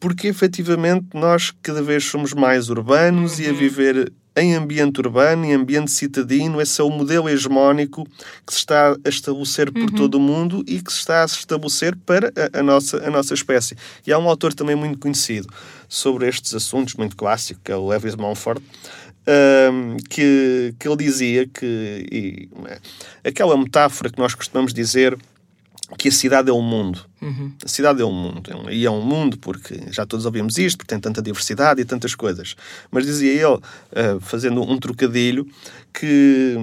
Porque 0.00 0.28
efetivamente 0.28 1.06
nós 1.14 1.52
cada 1.62 1.82
vez 1.82 2.04
somos 2.04 2.32
mais 2.32 2.68
urbanos 2.68 3.38
uhum. 3.38 3.44
e 3.44 3.48
a 3.48 3.50
uhum. 3.50 3.56
viver 3.56 4.12
em 4.36 4.54
ambiente 4.54 4.98
urbano, 4.98 5.44
em 5.44 5.54
ambiente 5.54 5.90
citadino, 5.92 6.60
esse 6.60 6.80
é 6.80 6.84
o 6.84 6.90
modelo 6.90 7.28
hegemónico 7.28 8.04
que 8.44 8.52
se 8.52 8.58
está 8.58 8.92
a 8.92 9.08
estabelecer 9.08 9.70
por 9.70 9.82
uhum. 9.82 9.88
todo 9.88 10.16
o 10.16 10.20
mundo 10.20 10.64
e 10.66 10.82
que 10.82 10.92
se 10.92 10.98
está 10.98 11.22
a 11.22 11.28
se 11.28 11.38
estabelecer 11.38 11.96
para 12.04 12.32
a, 12.52 12.58
a, 12.58 12.62
nossa, 12.62 12.96
a 13.06 13.10
nossa 13.10 13.32
espécie. 13.32 13.76
E 14.04 14.12
há 14.12 14.18
um 14.18 14.28
autor 14.28 14.52
também 14.52 14.74
muito 14.74 14.98
conhecido 14.98 15.48
sobre 15.88 16.28
estes 16.28 16.52
assuntos, 16.52 16.94
muito 16.94 17.16
clássico, 17.16 17.60
que 17.62 17.70
é 17.70 17.76
o 17.76 17.86
Lewis 17.86 18.16
Mumford, 18.16 18.60
um, 19.26 19.96
que, 20.08 20.74
que 20.78 20.88
ele 20.88 20.96
dizia 20.96 21.46
que 21.46 22.06
e, 22.10 22.48
aquela 23.26 23.56
metáfora 23.56 24.10
que 24.10 24.18
nós 24.18 24.34
costumamos 24.34 24.72
dizer 24.74 25.16
que 25.98 26.08
a 26.08 26.12
cidade 26.12 26.50
é 26.50 26.52
o 26.52 26.62
mundo. 26.62 27.04
Uhum. 27.20 27.52
A 27.64 27.68
cidade 27.68 28.00
é 28.00 28.04
um 28.04 28.12
mundo. 28.12 28.50
E 28.70 28.86
é 28.86 28.90
um 28.90 29.02
mundo 29.02 29.38
porque 29.38 29.80
já 29.90 30.06
todos 30.06 30.24
ouvimos 30.24 30.58
isto, 30.58 30.78
porque 30.78 30.88
tem 30.88 31.00
tanta 31.00 31.20
diversidade 31.20 31.80
e 31.80 31.84
tantas 31.84 32.14
coisas. 32.14 32.56
Mas 32.90 33.04
dizia 33.04 33.30
ele, 33.30 33.44
uh, 33.54 34.20
fazendo 34.20 34.62
um 34.62 34.78
trocadilho, 34.78 35.46
que 35.92 36.56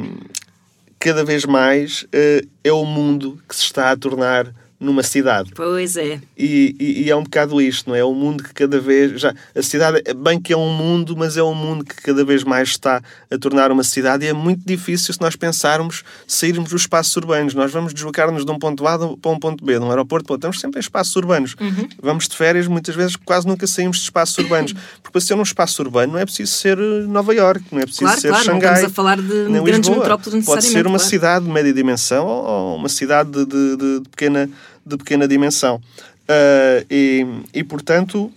cada 0.99 1.23
vez 1.23 1.45
mais 1.45 2.03
uh, 2.03 2.47
é 2.63 2.71
o 2.71 2.83
mundo 2.83 3.39
que 3.47 3.55
se 3.55 3.63
está 3.63 3.91
a 3.91 3.97
tornar 3.97 4.53
numa 4.81 5.03
cidade. 5.03 5.51
Pois 5.55 5.95
é. 5.95 6.19
E, 6.35 6.75
e, 6.79 7.03
e, 7.03 7.09
é 7.11 7.15
um 7.15 7.21
bocado 7.21 7.61
isto, 7.61 7.87
não 7.87 7.95
é? 7.95 7.99
É 7.99 8.05
um 8.05 8.15
mundo 8.15 8.43
que 8.43 8.51
cada 8.51 8.79
vez. 8.79 9.21
Já, 9.21 9.33
a 9.55 9.61
cidade, 9.61 10.01
bem 10.15 10.41
que 10.41 10.51
é 10.51 10.57
um 10.57 10.73
mundo, 10.73 11.15
mas 11.15 11.37
é 11.37 11.43
um 11.43 11.53
mundo 11.53 11.85
que 11.85 11.95
cada 12.01 12.25
vez 12.25 12.43
mais 12.43 12.69
está 12.69 12.99
a 13.29 13.37
tornar 13.37 13.71
uma 13.71 13.83
cidade 13.83 14.25
e 14.25 14.29
é 14.29 14.33
muito 14.33 14.63
difícil 14.65 15.13
se 15.13 15.21
nós 15.21 15.35
pensarmos 15.35 16.03
sairmos 16.27 16.71
dos 16.71 16.81
espaços 16.81 17.15
urbanos. 17.15 17.53
Nós 17.53 17.71
vamos 17.71 17.93
deslocar-nos 17.93 18.43
de 18.43 18.51
um 18.51 18.57
ponto 18.57 18.85
A 18.87 18.97
para 18.97 19.31
um 19.31 19.39
ponto 19.39 19.63
B, 19.63 19.77
de 19.77 19.85
um 19.85 19.89
aeroporto 19.89 20.25
para 20.25 20.33
outro. 20.33 20.49
Estamos 20.49 20.59
sempre 20.59 20.79
em 20.79 20.81
espaços 20.81 21.15
urbanos. 21.15 21.55
Uhum. 21.61 21.87
Vamos 22.01 22.27
de 22.27 22.35
férias, 22.35 22.65
muitas 22.65 22.95
vezes 22.95 23.15
quase 23.15 23.47
nunca 23.47 23.67
saímos 23.67 23.97
de 23.97 24.03
espaços 24.03 24.35
urbanos. 24.39 24.73
Porque 25.03 25.11
para 25.11 25.21
ser 25.21 25.35
um 25.35 25.43
espaço 25.43 25.79
urbano 25.83 26.13
não 26.13 26.19
é 26.19 26.25
preciso 26.25 26.51
ser 26.53 26.79
eh, 26.79 27.03
Nova 27.07 27.35
York, 27.35 27.63
não 27.71 27.79
é 27.79 27.83
preciso 27.83 28.05
claro, 28.05 28.19
ser 28.19 28.29
claro, 28.29 28.45
Xangai. 28.45 28.73
Estamos 28.73 28.91
a 28.91 28.95
falar 28.95 29.21
de 29.21 29.61
grandes 29.63 29.89
metrópoles 29.89 30.45
Pode 30.45 30.65
ser 30.65 30.87
uma 30.87 30.97
claro. 30.97 31.09
cidade 31.09 31.45
de 31.45 31.51
média 31.51 31.73
dimensão 31.73 32.25
ou 32.25 32.75
uma 32.77 32.89
cidade 32.89 33.29
de, 33.29 33.45
de, 33.45 33.77
de 33.77 34.09
pequena 34.09 34.49
de 34.85 34.97
pequena 34.97 35.27
dimensão. 35.27 35.75
Uh, 35.75 36.85
e, 36.89 37.25
e, 37.53 37.63
portanto, 37.63 38.31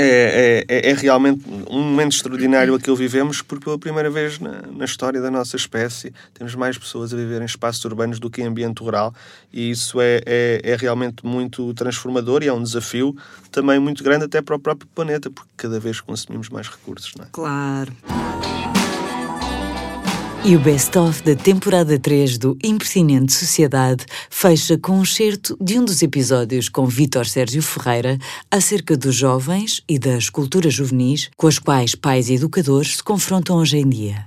é, 0.00 0.64
é, 0.68 0.90
é, 0.90 0.94
realmente 0.94 1.42
um 1.68 1.82
momento 1.82 2.12
extraordinário 2.12 2.72
aquilo 2.74 2.96
que 2.96 3.02
vivemos, 3.02 3.42
porque 3.42 3.64
pela 3.64 3.78
primeira 3.78 4.08
vez 4.08 4.38
na, 4.38 4.62
na, 4.62 4.84
história 4.84 5.20
da 5.20 5.28
nossa 5.28 5.56
espécie 5.56 6.12
temos 6.34 6.54
mais 6.54 6.78
pessoas 6.78 7.12
a 7.12 7.16
viver 7.16 7.42
em 7.42 7.44
espaços 7.44 7.84
urbanos 7.84 8.20
do 8.20 8.30
que 8.30 8.40
em 8.40 8.46
ambiente 8.46 8.80
rural, 8.80 9.12
e 9.52 9.70
isso 9.70 10.00
é, 10.00 10.20
é, 10.24 10.60
é 10.62 10.76
realmente 10.76 11.26
muito 11.26 11.74
transformador 11.74 12.44
e 12.44 12.46
é 12.46 12.52
um 12.52 12.62
desafio 12.62 13.16
também 13.50 13.80
muito 13.80 14.04
grande 14.04 14.24
até 14.24 14.40
para 14.40 14.54
o 14.54 14.58
próprio 14.58 14.88
planeta, 14.94 15.30
porque 15.30 15.50
cada 15.56 15.80
vez 15.80 16.00
consumimos 16.00 16.48
mais 16.48 16.68
recursos. 16.68 17.12
Não 17.16 17.24
é? 17.24 17.28
Claro. 17.32 17.92
E 20.44 20.54
o 20.54 20.60
best-of 20.60 21.22
da 21.24 21.34
temporada 21.34 21.98
3 21.98 22.38
do 22.38 22.56
Impertinente 22.62 23.32
Sociedade 23.32 24.06
fecha 24.30 24.78
com 24.78 24.92
um 24.92 25.04
certo 25.04 25.56
de 25.60 25.78
um 25.78 25.84
dos 25.84 26.00
episódios 26.00 26.68
com 26.68 26.86
Vítor 26.86 27.26
Sérgio 27.26 27.60
Ferreira 27.60 28.16
acerca 28.50 28.96
dos 28.96 29.14
jovens 29.14 29.82
e 29.88 29.98
das 29.98 30.30
culturas 30.30 30.72
juvenis 30.72 31.28
com 31.36 31.48
as 31.48 31.58
quais 31.58 31.94
pais 31.94 32.30
e 32.30 32.34
educadores 32.34 32.96
se 32.96 33.02
confrontam 33.02 33.56
hoje 33.56 33.78
em 33.78 33.88
dia. 33.88 34.26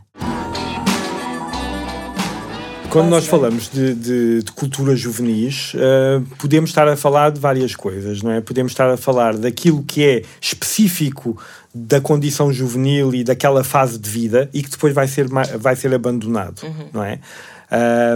Quando 2.91 3.07
nós 3.07 3.25
falamos 3.25 3.69
de, 3.69 3.93
de, 3.93 4.43
de 4.43 4.51
cultura 4.51 4.93
juvenis, 4.97 5.73
uh, 5.75 6.21
podemos 6.37 6.71
estar 6.71 6.89
a 6.89 6.97
falar 6.97 7.31
de 7.31 7.39
várias 7.39 7.73
coisas, 7.73 8.21
não 8.21 8.31
é? 8.31 8.41
Podemos 8.41 8.73
estar 8.73 8.89
a 8.89 8.97
falar 8.97 9.37
daquilo 9.37 9.81
que 9.81 10.03
é 10.03 10.23
específico 10.41 11.41
da 11.73 12.01
condição 12.01 12.51
juvenil 12.51 13.13
e 13.13 13.23
daquela 13.23 13.63
fase 13.63 13.97
de 13.97 14.09
vida 14.09 14.49
e 14.53 14.61
que 14.61 14.69
depois 14.69 14.93
vai 14.93 15.07
ser, 15.07 15.27
vai 15.57 15.75
ser 15.75 15.93
abandonado, 15.93 16.63
uhum. 16.63 16.87
não 16.93 17.03
é? 17.03 17.19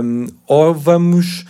Um, 0.04 0.28
ou 0.48 0.74
vamos 0.74 1.46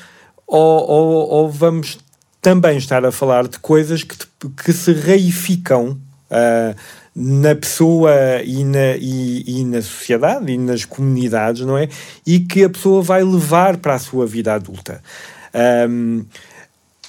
ou, 0.46 0.88
ou, 0.88 1.30
ou, 1.30 1.50
vamos 1.50 1.98
também 2.40 2.78
estar 2.78 3.04
a 3.04 3.12
falar 3.12 3.48
de 3.48 3.58
coisas 3.58 4.04
que, 4.04 4.16
que 4.64 4.72
se 4.72 4.94
reificam 4.94 6.00
uh, 6.30 6.76
na 7.16 7.56
pessoa 7.56 8.12
e 8.44 8.64
na, 8.64 8.96
e, 8.98 9.60
e, 9.60 9.66
na 9.66 9.82
sociedade 9.82 10.52
e 10.52 10.58
nas 10.58 10.86
comunidades, 10.86 11.66
não 11.66 11.78
é? 11.78 11.90
E 12.28 12.40
que 12.40 12.64
a 12.64 12.70
pessoa 12.70 13.02
vai 13.02 13.24
levar 13.24 13.78
para 13.78 13.96
a 13.96 14.00
sua 14.00 14.28
vida 14.28 14.54
adulta. 14.54 15.02
Um, 15.90 16.26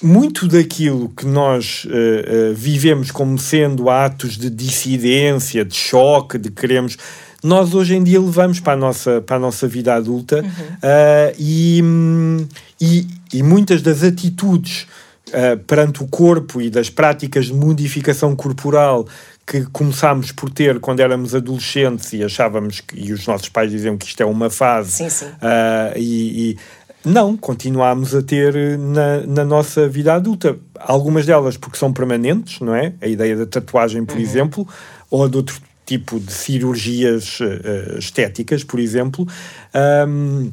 muito 0.01 0.47
daquilo 0.47 1.09
que 1.09 1.25
nós 1.25 1.85
uh, 1.85 1.89
uh, 1.89 2.53
vivemos 2.53 3.11
como 3.11 3.37
sendo 3.37 3.89
atos 3.89 4.37
de 4.37 4.49
dissidência, 4.49 5.65
de 5.65 5.75
choque, 5.75 6.37
de 6.37 6.51
queremos, 6.51 6.97
nós 7.43 7.73
hoje 7.73 7.95
em 7.95 8.03
dia 8.03 8.19
levamos 8.19 8.59
para 8.59 8.73
a 8.73 8.75
nossa, 8.75 9.21
para 9.21 9.37
a 9.37 9.39
nossa 9.39 9.67
vida 9.67 9.93
adulta 9.93 10.41
uhum. 10.41 10.49
uh, 10.49 11.35
e, 11.39 11.81
e, 12.79 13.07
e, 13.33 13.43
muitas 13.43 13.81
das 13.81 14.03
atitudes 14.03 14.87
perante 15.67 16.01
o 16.01 16.07
corpo 16.07 16.61
e 16.61 16.69
das 16.69 16.89
práticas 16.89 17.47
de 17.47 17.53
modificação 17.53 18.33
corporal 18.33 19.05
que 19.45 19.65
começámos 19.73 20.31
por 20.31 20.49
ter 20.49 20.79
quando 20.79 21.01
éramos 21.01 21.35
adolescentes 21.35 22.13
e 22.13 22.23
achávamos 22.23 22.79
que, 22.79 22.97
e 22.97 23.11
os 23.11 23.27
nossos 23.27 23.49
pais 23.49 23.69
diziam 23.69 23.97
que 23.97 24.05
isto 24.05 24.23
é 24.23 24.25
uma 24.25 24.49
fase 24.49 24.91
sim, 24.91 25.09
sim. 25.09 25.25
e, 25.97 26.51
e 26.51 26.57
não, 27.07 27.37
continuamos 27.37 28.13
a 28.13 28.21
ter 28.21 28.55
eh, 28.55 28.77
na, 28.77 29.21
na, 29.25 29.45
nossa 29.45 29.87
vida 29.87 30.13
adulta. 30.13 30.57
Algumas 30.79 31.25
delas 31.25 31.57
porque 31.57 31.77
são 31.77 31.91
permanentes, 31.91 32.59
não 32.59 32.75
é? 32.75 32.93
A 33.01 33.07
ideia 33.07 33.35
da 33.35 33.45
tatuagem, 33.45 34.05
por 34.05 34.15
uhum. 34.15 34.21
exemplo, 34.21 34.67
ou 35.09 35.27
de 35.27 35.37
outro 35.37 35.61
tipo 35.85 36.19
de 36.19 36.31
cirurgias 36.31 37.39
uh, 37.39 37.97
estéticas, 37.97 38.63
por 38.63 38.79
exemplo. 38.79 39.27
Um, 40.07 40.51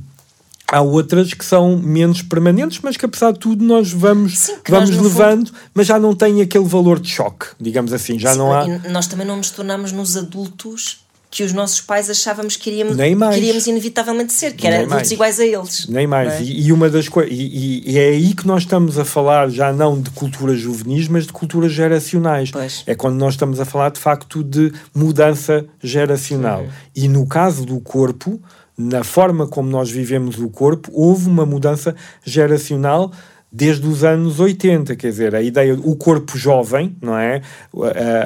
há 0.68 0.80
outras 0.80 1.34
que 1.34 1.44
são 1.44 1.76
menos 1.76 2.22
permanentes, 2.22 2.78
mas 2.82 2.96
que 2.96 3.04
apesar 3.04 3.32
de 3.32 3.40
tudo 3.40 3.64
nós 3.64 3.92
vamos, 3.92 4.38
Sim, 4.38 4.56
vamos 4.68 4.90
nós, 4.90 5.00
levando, 5.00 5.48
fundo... 5.48 5.58
mas 5.74 5.86
já 5.86 5.98
não 5.98 6.14
tem 6.14 6.40
aquele 6.40 6.64
valor 6.64 7.00
de 7.00 7.08
choque, 7.10 7.46
digamos 7.60 7.92
assim. 7.92 8.18
Já 8.18 8.32
Sim, 8.32 8.38
não 8.38 8.52
há. 8.52 8.66
Nós 8.90 9.06
também 9.06 9.26
não 9.26 9.36
nos 9.36 9.50
tornamos 9.50 9.92
nos 9.92 10.16
adultos 10.16 11.03
que 11.34 11.42
os 11.42 11.52
nossos 11.52 11.80
pais 11.80 12.08
achávamos 12.08 12.56
que 12.56 12.70
iríamos, 12.70 12.94
que 12.96 13.36
iríamos 13.36 13.66
inevitavelmente 13.66 14.32
ser, 14.32 14.52
que 14.52 14.68
era 14.68 14.84
adultos 14.84 15.10
iguais 15.10 15.40
a 15.40 15.44
eles. 15.44 15.88
Nem 15.88 16.06
mais. 16.06 16.34
É? 16.34 16.42
E, 16.44 16.68
e, 16.68 16.72
uma 16.72 16.88
das 16.88 17.08
coisas, 17.08 17.32
e, 17.36 17.82
e, 17.84 17.98
é 17.98 18.10
aí 18.10 18.32
que 18.34 18.46
nós 18.46 18.62
estamos 18.62 19.00
a 19.00 19.04
falar 19.04 19.48
já 19.50 19.72
não 19.72 20.00
de 20.00 20.10
culturas 20.10 20.60
juvenis, 20.60 21.08
mas 21.08 21.26
de 21.26 21.32
culturas 21.32 21.72
geracionais. 21.72 22.52
Pois. 22.52 22.84
É 22.86 22.94
quando 22.94 23.16
nós 23.16 23.34
estamos 23.34 23.58
a 23.58 23.64
falar 23.64 23.88
de 23.88 23.98
facto 23.98 24.44
de 24.44 24.72
mudança 24.94 25.66
geracional. 25.82 26.60
Uhum. 26.60 26.68
E 26.94 27.08
no 27.08 27.26
caso 27.26 27.66
do 27.66 27.80
corpo, 27.80 28.40
na 28.78 29.02
forma 29.02 29.48
como 29.48 29.68
nós 29.68 29.90
vivemos 29.90 30.38
o 30.38 30.48
corpo, 30.48 30.88
houve 30.94 31.28
uma 31.28 31.44
mudança 31.44 31.96
geracional 32.24 33.10
desde 33.56 33.86
os 33.86 34.02
anos 34.02 34.40
80, 34.40 34.96
quer 34.96 35.10
dizer, 35.10 35.32
a 35.32 35.40
ideia, 35.40 35.74
o 35.74 35.94
corpo 35.94 36.36
jovem, 36.36 36.96
não 37.00 37.16
é? 37.16 37.40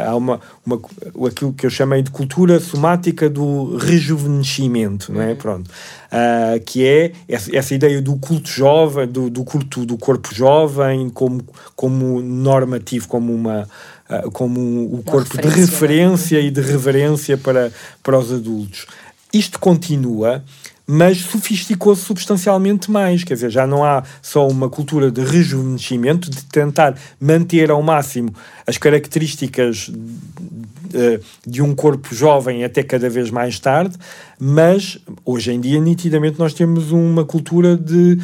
Há 0.06 0.16
uma, 0.16 0.40
uma, 0.64 0.80
aquilo 1.28 1.52
que 1.52 1.66
eu 1.66 1.70
chamei 1.70 2.00
de 2.00 2.10
cultura 2.10 2.58
somática 2.58 3.28
do 3.28 3.76
rejuvenescimento, 3.76 5.12
não 5.12 5.20
é? 5.20 5.32
Uhum. 5.32 5.36
Pronto. 5.36 5.68
Uh, 5.68 6.58
que 6.64 6.82
é 6.86 7.12
essa, 7.28 7.74
ideia 7.74 8.00
do 8.00 8.16
culto 8.16 8.48
jovem, 8.48 9.06
do, 9.06 9.28
do, 9.28 9.44
culto 9.44 9.84
do 9.84 9.98
corpo 9.98 10.34
jovem 10.34 11.10
como, 11.10 11.44
como 11.76 12.22
normativo, 12.22 13.06
como 13.06 13.34
uma 13.34 13.68
uh, 14.08 14.30
como 14.30 14.94
o 14.94 15.02
corpo 15.02 15.36
referência, 15.36 15.50
de 15.52 15.60
referência 15.60 16.36
é? 16.38 16.42
e 16.44 16.50
de 16.50 16.60
reverência 16.62 17.36
para, 17.36 17.70
para 18.02 18.18
os 18.18 18.32
adultos. 18.32 18.86
Isto 19.30 19.60
continua, 19.60 20.42
mas 20.90 21.18
sofisticou-se 21.18 22.02
substancialmente 22.02 22.90
mais. 22.90 23.22
Quer 23.22 23.34
dizer, 23.34 23.50
já 23.50 23.66
não 23.66 23.84
há 23.84 24.02
só 24.22 24.48
uma 24.48 24.70
cultura 24.70 25.10
de 25.10 25.20
rejuvenescimento, 25.20 26.30
de 26.30 26.42
tentar 26.46 26.94
manter 27.20 27.70
ao 27.70 27.82
máximo 27.82 28.32
as 28.68 28.76
características 28.76 29.90
eh, 30.92 31.20
de 31.46 31.62
um 31.62 31.74
corpo 31.74 32.14
jovem 32.14 32.64
até 32.64 32.82
cada 32.82 33.08
vez 33.08 33.30
mais 33.30 33.58
tarde, 33.58 33.96
mas 34.38 34.98
hoje 35.24 35.52
em 35.52 35.60
dia, 35.60 35.80
nitidamente, 35.80 36.38
nós 36.38 36.54
temos 36.54 36.92
uma 36.92 37.24
cultura 37.24 37.76
de 37.76 38.18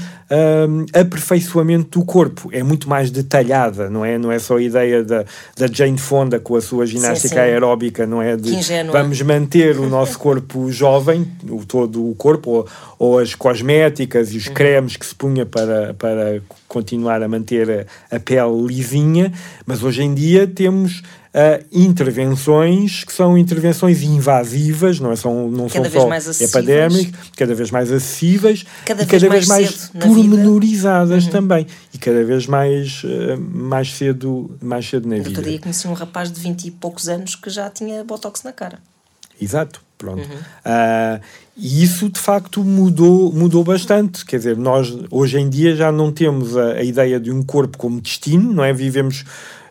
um, 0.68 0.86
aperfeiçoamento 0.98 1.98
do 1.98 2.04
corpo. 2.04 2.48
É 2.52 2.62
muito 2.62 2.88
mais 2.88 3.10
detalhada, 3.10 3.90
não 3.90 4.04
é? 4.04 4.16
Não 4.16 4.30
é 4.30 4.38
só 4.38 4.56
a 4.56 4.62
ideia 4.62 5.02
da, 5.02 5.24
da 5.56 5.66
Jane 5.66 5.98
Fonda 5.98 6.38
com 6.38 6.56
a 6.56 6.60
sua 6.60 6.86
ginástica 6.86 7.28
sim, 7.28 7.34
sim. 7.34 7.40
aeróbica, 7.40 8.06
não 8.06 8.22
é? 8.22 8.36
De 8.36 8.52
vamos 8.92 9.20
manter 9.22 9.78
o 9.78 9.88
nosso 9.88 10.18
corpo 10.18 10.70
jovem, 10.70 11.26
o, 11.48 11.64
todo 11.64 12.10
o 12.10 12.14
corpo, 12.14 12.50
ou, 12.50 12.68
ou 12.98 13.18
as 13.18 13.34
cosméticas 13.34 14.32
e 14.32 14.36
os 14.36 14.46
uhum. 14.46 14.54
cremes 14.54 14.96
que 14.96 15.04
se 15.04 15.14
punha 15.14 15.44
para, 15.44 15.94
para 15.94 16.40
continuar 16.74 17.22
a 17.22 17.28
manter 17.28 17.86
a, 18.10 18.16
a 18.16 18.18
pele 18.18 18.66
lisinha, 18.66 19.32
mas 19.64 19.84
hoje 19.84 20.02
em 20.02 20.12
dia 20.12 20.44
temos 20.44 20.98
uh, 21.34 21.64
intervenções 21.70 23.04
que 23.04 23.12
são 23.12 23.38
intervenções 23.38 24.02
invasivas, 24.02 24.98
não, 24.98 25.12
é? 25.12 25.16
são, 25.16 25.48
não 25.48 25.68
cada 25.68 25.88
são 25.88 26.32
só 26.32 26.44
epidémicas, 26.44 27.30
cada 27.36 27.54
vez 27.54 27.70
mais 27.70 27.92
acessíveis 27.92 28.64
cada 28.84 29.04
e 29.04 29.06
cada 29.06 29.28
vez 29.28 29.46
mais, 29.46 29.90
mais 29.94 30.04
pormenorizadas 30.04 31.24
uhum. 31.26 31.30
também 31.30 31.66
e 31.92 31.98
cada 31.98 32.24
vez 32.24 32.46
mais, 32.48 33.04
uh, 33.04 33.40
mais, 33.40 33.94
cedo, 33.94 34.50
mais 34.60 34.88
cedo 34.88 35.08
na 35.08 35.16
vida. 35.16 35.28
Outro 35.28 35.44
dia 35.44 35.60
conheci 35.60 35.86
um 35.86 35.92
rapaz 35.92 36.32
de 36.32 36.40
20 36.40 36.64
e 36.64 36.70
poucos 36.72 37.08
anos 37.08 37.36
que 37.36 37.50
já 37.50 37.70
tinha 37.70 38.02
botox 38.02 38.42
na 38.42 38.52
cara. 38.52 38.78
Exato, 39.40 39.80
pronto. 39.96 40.20
Uhum. 40.22 40.36
Uh, 40.36 41.20
e 41.56 41.82
isso 41.82 42.08
de 42.08 42.18
facto 42.18 42.64
mudou, 42.64 43.32
mudou 43.32 43.62
bastante. 43.62 44.24
Quer 44.24 44.38
dizer, 44.38 44.56
nós 44.56 44.96
hoje 45.10 45.38
em 45.38 45.48
dia 45.48 45.76
já 45.76 45.92
não 45.92 46.10
temos 46.10 46.56
a, 46.56 46.72
a 46.72 46.82
ideia 46.82 47.20
de 47.20 47.30
um 47.30 47.42
corpo 47.42 47.78
como 47.78 48.00
destino, 48.00 48.52
não 48.52 48.64
é? 48.64 48.72
Vivemos 48.72 49.24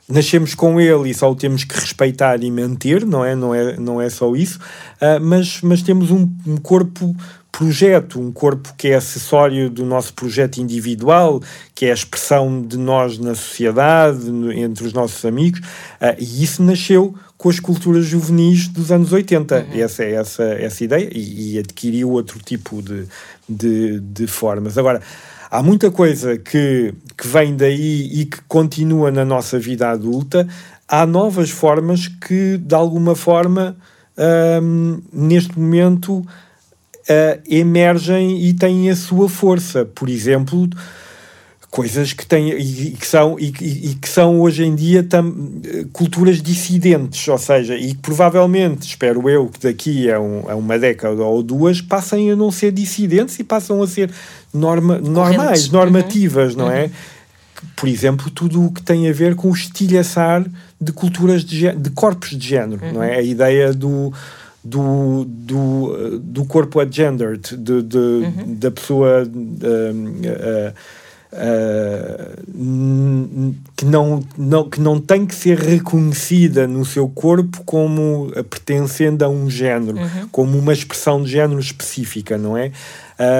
nascemos 0.07 0.53
com 0.53 0.79
ele 0.79 1.09
e 1.09 1.13
só 1.13 1.31
o 1.31 1.35
temos 1.35 1.63
que 1.63 1.75
respeitar 1.79 2.43
e 2.43 2.51
manter, 2.51 3.05
não 3.05 3.23
é, 3.23 3.35
não 3.35 3.55
é, 3.55 3.77
não 3.77 4.01
é 4.01 4.09
só 4.09 4.35
isso, 4.35 4.59
uh, 5.01 5.19
mas, 5.21 5.61
mas 5.61 5.81
temos 5.81 6.11
um, 6.11 6.29
um, 6.45 6.57
corpo 6.57 7.15
projeto, 7.53 8.19
um 8.19 8.31
corpo 8.31 8.73
que 8.75 8.87
é 8.87 8.95
acessório 8.95 9.69
do 9.69 9.85
nosso 9.85 10.11
projeto 10.15 10.57
individual, 10.57 11.39
que 11.75 11.85
é 11.85 11.91
a 11.91 11.93
expressão 11.93 12.63
de 12.63 12.77
nós 12.77 13.19
na 13.19 13.35
sociedade, 13.35 14.27
entre 14.55 14.87
os 14.87 14.91
nossos 14.91 15.23
amigos, 15.23 15.59
uh, 15.59 16.15
e 16.17 16.43
isso 16.43 16.63
nasceu 16.63 17.13
com 17.37 17.49
as 17.49 17.59
culturas 17.59 18.05
juvenis 18.05 18.67
dos 18.67 18.91
anos 18.91 19.13
80, 19.13 19.55
uhum. 19.55 19.79
essa 19.79 20.03
é 20.03 20.13
essa, 20.13 20.43
essa 20.43 20.83
ideia, 20.83 21.07
e, 21.13 21.53
e 21.53 21.59
adquiriu 21.59 22.09
outro 22.09 22.39
tipo 22.39 22.81
de, 22.81 23.05
de, 23.47 23.99
de 23.99 24.25
formas. 24.25 24.75
Agora, 24.75 24.99
há 25.51 25.61
muita 25.61 25.91
coisa 25.91 26.35
que, 26.35 26.91
que 27.15 27.27
vem 27.27 27.55
daí 27.55 28.09
e 28.19 28.25
que 28.25 28.41
continua 28.47 29.11
na 29.11 29.23
nossa 29.23 29.59
vida 29.59 29.91
adulta. 29.91 30.47
Há 30.87 31.05
novas 31.05 31.51
formas 31.51 32.07
que, 32.07 32.57
de 32.57 32.73
alguma 32.73 33.15
forma, 33.15 33.77
um, 34.17 35.01
neste 35.11 35.57
momento 35.59 36.25
uh, 37.09 37.41
emergem 37.49 38.41
e 38.41 38.53
têm 38.53 38.89
a 38.89 38.95
sua 38.95 39.29
força. 39.29 39.85
Por 39.85 40.09
exemplo, 40.09 40.69
coisas 41.73 42.13
que 42.13 42.23
têm 42.23 42.51
e, 42.51 42.91
que 42.91 43.07
são 43.07 43.35
e, 43.39 43.47
e, 43.47 43.95
que 43.95 44.07
são 44.07 44.39
hoje 44.39 44.63
em 44.63 44.75
dia 44.75 45.01
tam, 45.01 45.33
culturas 45.91 46.39
dissidentes, 46.39 47.27
ou 47.27 47.37
seja, 47.39 47.75
e 47.75 47.95
que 47.95 47.99
provavelmente, 47.99 48.87
espero 48.87 49.27
eu, 49.27 49.47
que 49.47 49.59
daqui 49.59 50.11
a, 50.11 50.19
um, 50.19 50.47
a, 50.47 50.55
uma 50.55 50.77
década 50.77 51.23
ou 51.23 51.41
duas 51.41 51.81
passem 51.81 52.29
a 52.29 52.35
não 52.35 52.51
ser 52.51 52.71
dissidentes 52.71 53.39
e 53.39 53.43
passam 53.43 53.81
a 53.81 53.87
ser 53.87 54.11
norma, 54.53 54.99
normais, 54.99 55.69
normativas, 55.71 56.53
uhum. 56.53 56.59
não 56.59 56.71
é? 56.71 56.83
Uhum. 56.83 56.89
Por 57.75 57.89
exemplo, 57.89 58.29
tudo 58.29 58.63
o 58.63 58.71
que 58.71 58.83
tem 58.83 59.09
a 59.09 59.13
ver 59.13 59.33
com 59.33 59.49
o 59.49 59.53
estilhaçar 59.53 60.45
de 60.79 60.91
culturas 60.91 61.43
de, 61.43 61.71
de 61.71 61.89
corpos 61.89 62.37
de 62.37 62.47
género, 62.49 62.85
uhum. 62.85 62.93
não 62.93 63.03
é? 63.03 63.13
Uhum. 63.13 63.17
A 63.17 63.21
ideia 63.23 63.73
do 63.73 64.13
do, 64.63 65.25
do, 65.27 66.19
do 66.19 66.45
corpo 66.45 66.79
agendered, 66.79 67.57
de, 67.57 67.81
de 67.81 67.97
uhum. 67.97 68.55
da 68.55 68.71
pessoa 68.71 69.23
uh, 69.23 70.73
uh, 71.33 72.33
que, 73.75 73.85
não, 73.85 74.23
não, 74.37 74.69
que 74.69 74.79
não 74.79 75.01
tem 75.01 75.25
que 75.25 75.35
ser 75.35 75.57
reconhecida 75.57 76.67
no 76.67 76.85
seu 76.85 77.09
corpo 77.09 77.63
como 77.65 78.31
pertencendo 78.49 79.23
a 79.23 79.29
um 79.29 79.49
género, 79.49 79.97
uhum. 79.97 80.27
como 80.31 80.57
uma 80.57 80.71
expressão 80.73 81.21
de 81.23 81.31
género 81.31 81.59
específica, 81.59 82.37
não 82.37 82.57
é? 82.57 82.71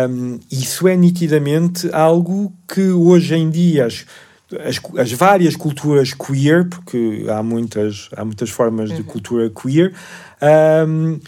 Um, 0.10 0.40
isso 0.52 0.88
é 0.88 0.96
nitidamente 0.96 1.90
algo 1.92 2.54
que 2.68 2.90
hoje 2.90 3.36
em 3.36 3.50
dia 3.50 3.88
as, 3.88 4.06
as, 4.64 4.80
as, 5.00 5.12
várias 5.12 5.56
culturas 5.56 6.14
queer, 6.14 6.70
porque 6.70 7.26
há 7.28 7.42
muitas, 7.42 8.10
há 8.16 8.24
muitas 8.24 8.50
formas 8.50 8.92
uhum. 8.92 8.98
de 8.98 9.04
cultura 9.04 9.50
queer, 9.50 9.94
um, 10.88 11.19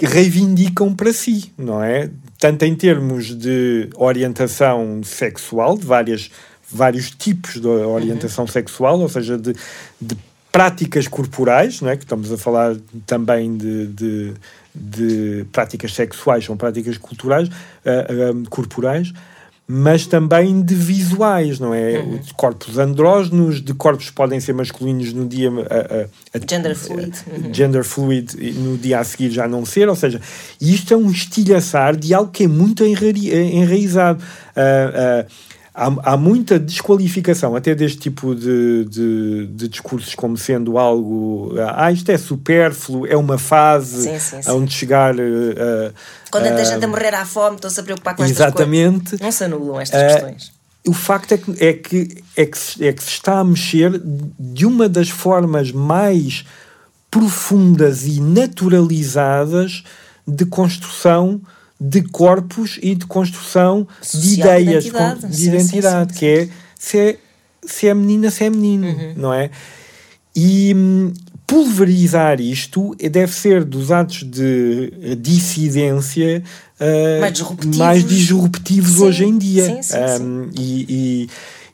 reivindicam 0.00 0.94
para 0.94 1.12
si, 1.12 1.52
não 1.56 1.82
é? 1.82 2.10
tanto 2.42 2.64
em 2.64 2.74
termos 2.74 3.36
de 3.36 3.88
orientação 3.94 5.00
sexual, 5.04 5.78
de 5.78 5.86
várias, 5.86 6.28
vários 6.68 7.08
tipos 7.12 7.60
de 7.60 7.68
orientação 7.68 8.44
uhum. 8.44 8.50
sexual, 8.50 8.98
ou 8.98 9.08
seja, 9.08 9.38
de, 9.38 9.54
de 10.00 10.16
práticas 10.50 11.06
corporais, 11.06 11.80
não 11.80 11.88
é? 11.88 11.96
que 11.96 12.02
estamos 12.02 12.32
a 12.32 12.36
falar 12.36 12.76
também 13.06 13.56
de, 13.56 13.86
de, 13.86 14.34
de 14.74 15.46
práticas 15.52 15.94
sexuais, 15.94 16.44
são 16.44 16.56
práticas 16.56 16.98
culturais, 16.98 17.46
uh, 17.48 18.32
uh, 18.32 18.50
corporais, 18.50 19.12
mas 19.66 20.06
também 20.06 20.60
de 20.60 20.74
visuais, 20.74 21.58
não 21.58 21.72
é? 21.72 21.98
Uhum. 21.98 22.18
De 22.18 22.34
corpos 22.34 22.78
andrógenos, 22.78 23.62
de 23.62 23.72
corpos 23.72 24.10
que 24.10 24.12
podem 24.14 24.40
ser 24.40 24.52
masculinos 24.52 25.12
no 25.12 25.26
dia. 25.26 25.48
A, 25.50 26.36
a, 26.36 26.38
a, 26.38 26.40
gender 26.48 26.76
fluid. 26.76 27.12
Uhum. 27.26 27.54
Gender 27.54 27.84
fluid 27.84 28.52
no 28.54 28.76
dia 28.76 28.98
a 28.98 29.04
seguir 29.04 29.30
já 29.30 29.46
não 29.46 29.64
ser, 29.64 29.88
ou 29.88 29.96
seja, 29.96 30.20
isto 30.60 30.92
é 30.92 30.96
um 30.96 31.10
estilhaçar 31.10 31.96
de 31.96 32.12
algo 32.12 32.30
que 32.30 32.44
é 32.44 32.48
muito 32.48 32.84
enraizado. 32.84 34.22
Uh, 34.54 35.26
uh, 35.26 35.51
há, 35.74 36.12
há 36.12 36.16
muita 36.16 36.58
desqualificação 36.58 37.56
até 37.56 37.74
deste 37.74 37.98
tipo 37.98 38.34
de, 38.34 38.84
de, 38.84 39.46
de, 39.46 39.68
discursos 39.68 40.14
como 40.14 40.36
sendo 40.36 40.78
algo 40.78 41.54
ah, 41.74 41.90
isto 41.90 42.10
é 42.10 42.18
supérfluo, 42.18 43.06
é 43.06 43.16
uma 43.16 43.38
fase 43.38 44.02
sim, 44.02 44.18
sim, 44.18 44.42
sim. 44.42 44.50
onde 44.50 44.72
chegar 44.72 45.14
uh, 45.14 45.92
quando 46.30 46.46
uh, 46.46 46.54
a 46.54 46.64
gente 46.64 46.84
a 46.84 46.88
morrer 46.88 47.14
à 47.14 47.24
fome 47.24 47.56
estão-se 47.56 47.80
a 47.80 47.82
preocupar 47.82 48.14
com 48.14 48.24
exatamente, 48.24 49.14
estas 49.14 49.18
coisas. 49.18 49.20
Não 49.20 49.32
se 49.32 49.44
anulam 49.44 49.80
estas 49.80 50.02
uh, 50.02 50.14
questões. 50.14 50.52
o 50.86 50.92
facto 50.92 51.32
é 51.32 51.38
que, 51.38 51.64
é, 51.64 51.72
que, 51.72 52.24
é, 52.36 52.46
que, 52.46 52.84
é 52.86 52.92
que 52.92 53.02
se 53.02 53.10
está 53.10 53.38
a 53.38 53.44
mexer 53.44 54.00
de 54.38 54.66
uma 54.66 54.88
das 54.88 55.08
formas 55.08 55.72
mais 55.72 56.44
profundas 57.10 58.06
e 58.06 58.20
naturalizadas 58.20 59.84
de 60.26 60.46
construção 60.46 61.42
de 61.88 62.02
corpos 62.02 62.78
e 62.80 62.94
de 62.94 63.06
construção 63.06 63.88
Social 64.00 64.22
de 64.22 64.34
ideias 64.34 64.84
de 64.84 64.90
identidade, 64.90 65.36
de 65.36 65.48
identidade 65.48 66.12
sim, 66.12 66.14
sim, 66.14 66.18
que 66.18 66.26
é 66.26 66.48
se, 66.78 66.98
é 66.98 67.18
se 67.66 67.88
é 67.88 67.94
menina, 67.94 68.30
se 68.30 68.44
é 68.44 68.50
menino, 68.50 68.86
uhum. 68.86 69.14
não 69.16 69.34
é? 69.34 69.50
E 70.34 70.72
hum, 70.74 71.12
pulverizar 71.46 72.40
isto 72.40 72.94
deve 72.96 73.32
ser 73.32 73.64
dos 73.64 73.90
atos 73.90 74.22
de 74.22 75.16
dissidência 75.16 76.42
uh, 76.80 77.20
mais 77.20 77.32
disruptivos, 77.32 77.76
mais 77.76 78.04
disruptivos 78.04 79.00
hoje 79.00 79.24
em 79.24 79.36
dia. 79.36 79.80
Um, 80.20 80.50
e, 80.56 80.86
e, 80.88 81.30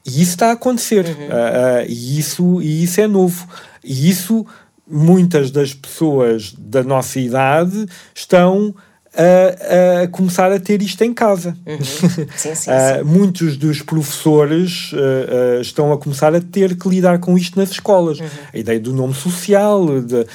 e, 0.07 0.23
isso 0.23 0.33
está 0.33 0.49
a 0.49 0.53
acontecer. 0.53 1.05
Uhum. 1.05 1.13
Uh, 1.13 1.85
uh, 1.85 1.87
e, 1.87 2.19
isso, 2.19 2.63
e 2.63 2.83
isso 2.83 3.01
é 3.01 3.07
novo. 3.07 3.47
E 3.85 4.09
isso 4.09 4.47
muitas 4.91 5.51
das 5.51 5.75
pessoas 5.75 6.55
da 6.57 6.83
nossa 6.83 7.21
idade 7.21 7.87
estão 8.15 8.75
a, 9.19 10.03
a, 10.03 10.09
começar 10.09 10.53
a 10.53 10.61
ter 10.61 10.81
isto 10.81 11.03
em 11.03 11.13
casa. 11.13 11.57
Uhum. 11.67 11.79
Sim, 12.37 12.55
sim, 12.55 12.71
uh, 12.71 13.05
muitos 13.05 13.57
dos 13.57 13.83
professores 13.83 14.93
uh, 14.93 15.59
uh, 15.59 15.61
estão 15.61 15.93
a 15.93 15.99
começar 15.99 16.35
a 16.35 16.41
ter 16.41 16.77
que 16.79 16.89
lidar 16.89 17.19
com 17.19 17.37
isto 17.37 17.59
nas 17.59 17.71
escolas. 17.71 18.21
Uhum. 18.21 18.27
A 18.55 18.59
ideia 18.59 18.79
do 18.79 18.93
nome 18.93 19.15
social, 19.15 20.01
de, 20.01 20.27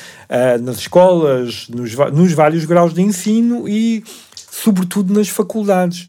nas 0.61 0.79
escolas, 0.79 1.67
nos, 1.69 1.95
nos 2.11 2.33
vários 2.33 2.65
graus 2.65 2.93
de 2.93 3.01
ensino 3.01 3.67
e, 3.67 4.03
sobretudo, 4.35 5.13
nas 5.13 5.29
faculdades. 5.29 6.07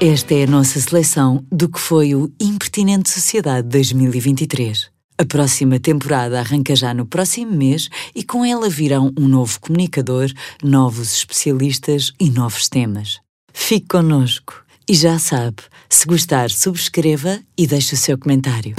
Esta 0.00 0.34
é 0.34 0.44
a 0.44 0.46
nossa 0.46 0.80
seleção 0.80 1.44
do 1.50 1.68
que 1.68 1.78
foi 1.78 2.14
o 2.14 2.30
Impertinente 2.40 3.10
Sociedade 3.10 3.68
2023. 3.68 4.91
A 5.18 5.24
próxima 5.24 5.78
temporada 5.78 6.40
arranca 6.40 6.74
já 6.74 6.92
no 6.92 7.06
próximo 7.06 7.52
mês 7.52 7.88
e 8.14 8.22
com 8.22 8.44
ela 8.44 8.68
virão 8.68 9.12
um 9.18 9.28
novo 9.28 9.60
comunicador, 9.60 10.30
novos 10.62 11.14
especialistas 11.14 12.12
e 12.18 12.30
novos 12.30 12.68
temas. 12.68 13.20
Fique 13.52 13.86
connosco 13.88 14.64
e 14.88 14.94
já 14.94 15.18
sabe, 15.18 15.62
se 15.88 16.06
gostar, 16.06 16.50
subscreva 16.50 17.40
e 17.56 17.66
deixe 17.66 17.94
o 17.94 17.98
seu 17.98 18.18
comentário. 18.18 18.74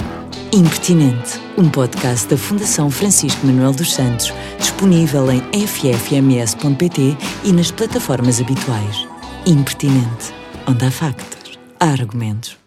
Impertinente, 0.52 1.40
um 1.56 1.68
podcast 1.68 2.28
da 2.28 2.36
Fundação 2.36 2.90
Francisco 2.90 3.46
Manuel 3.46 3.72
dos 3.72 3.92
Santos, 3.92 4.32
disponível 4.58 5.28
em 5.30 5.40
ffms.pt 5.66 7.16
e 7.44 7.52
nas 7.52 7.70
plataformas 7.70 8.40
habituais. 8.40 9.08
Impertinente, 9.46 10.32
onde 10.68 10.84
há 10.84 10.90
factos, 10.90 11.58
há 11.80 11.86
argumentos. 11.86 12.63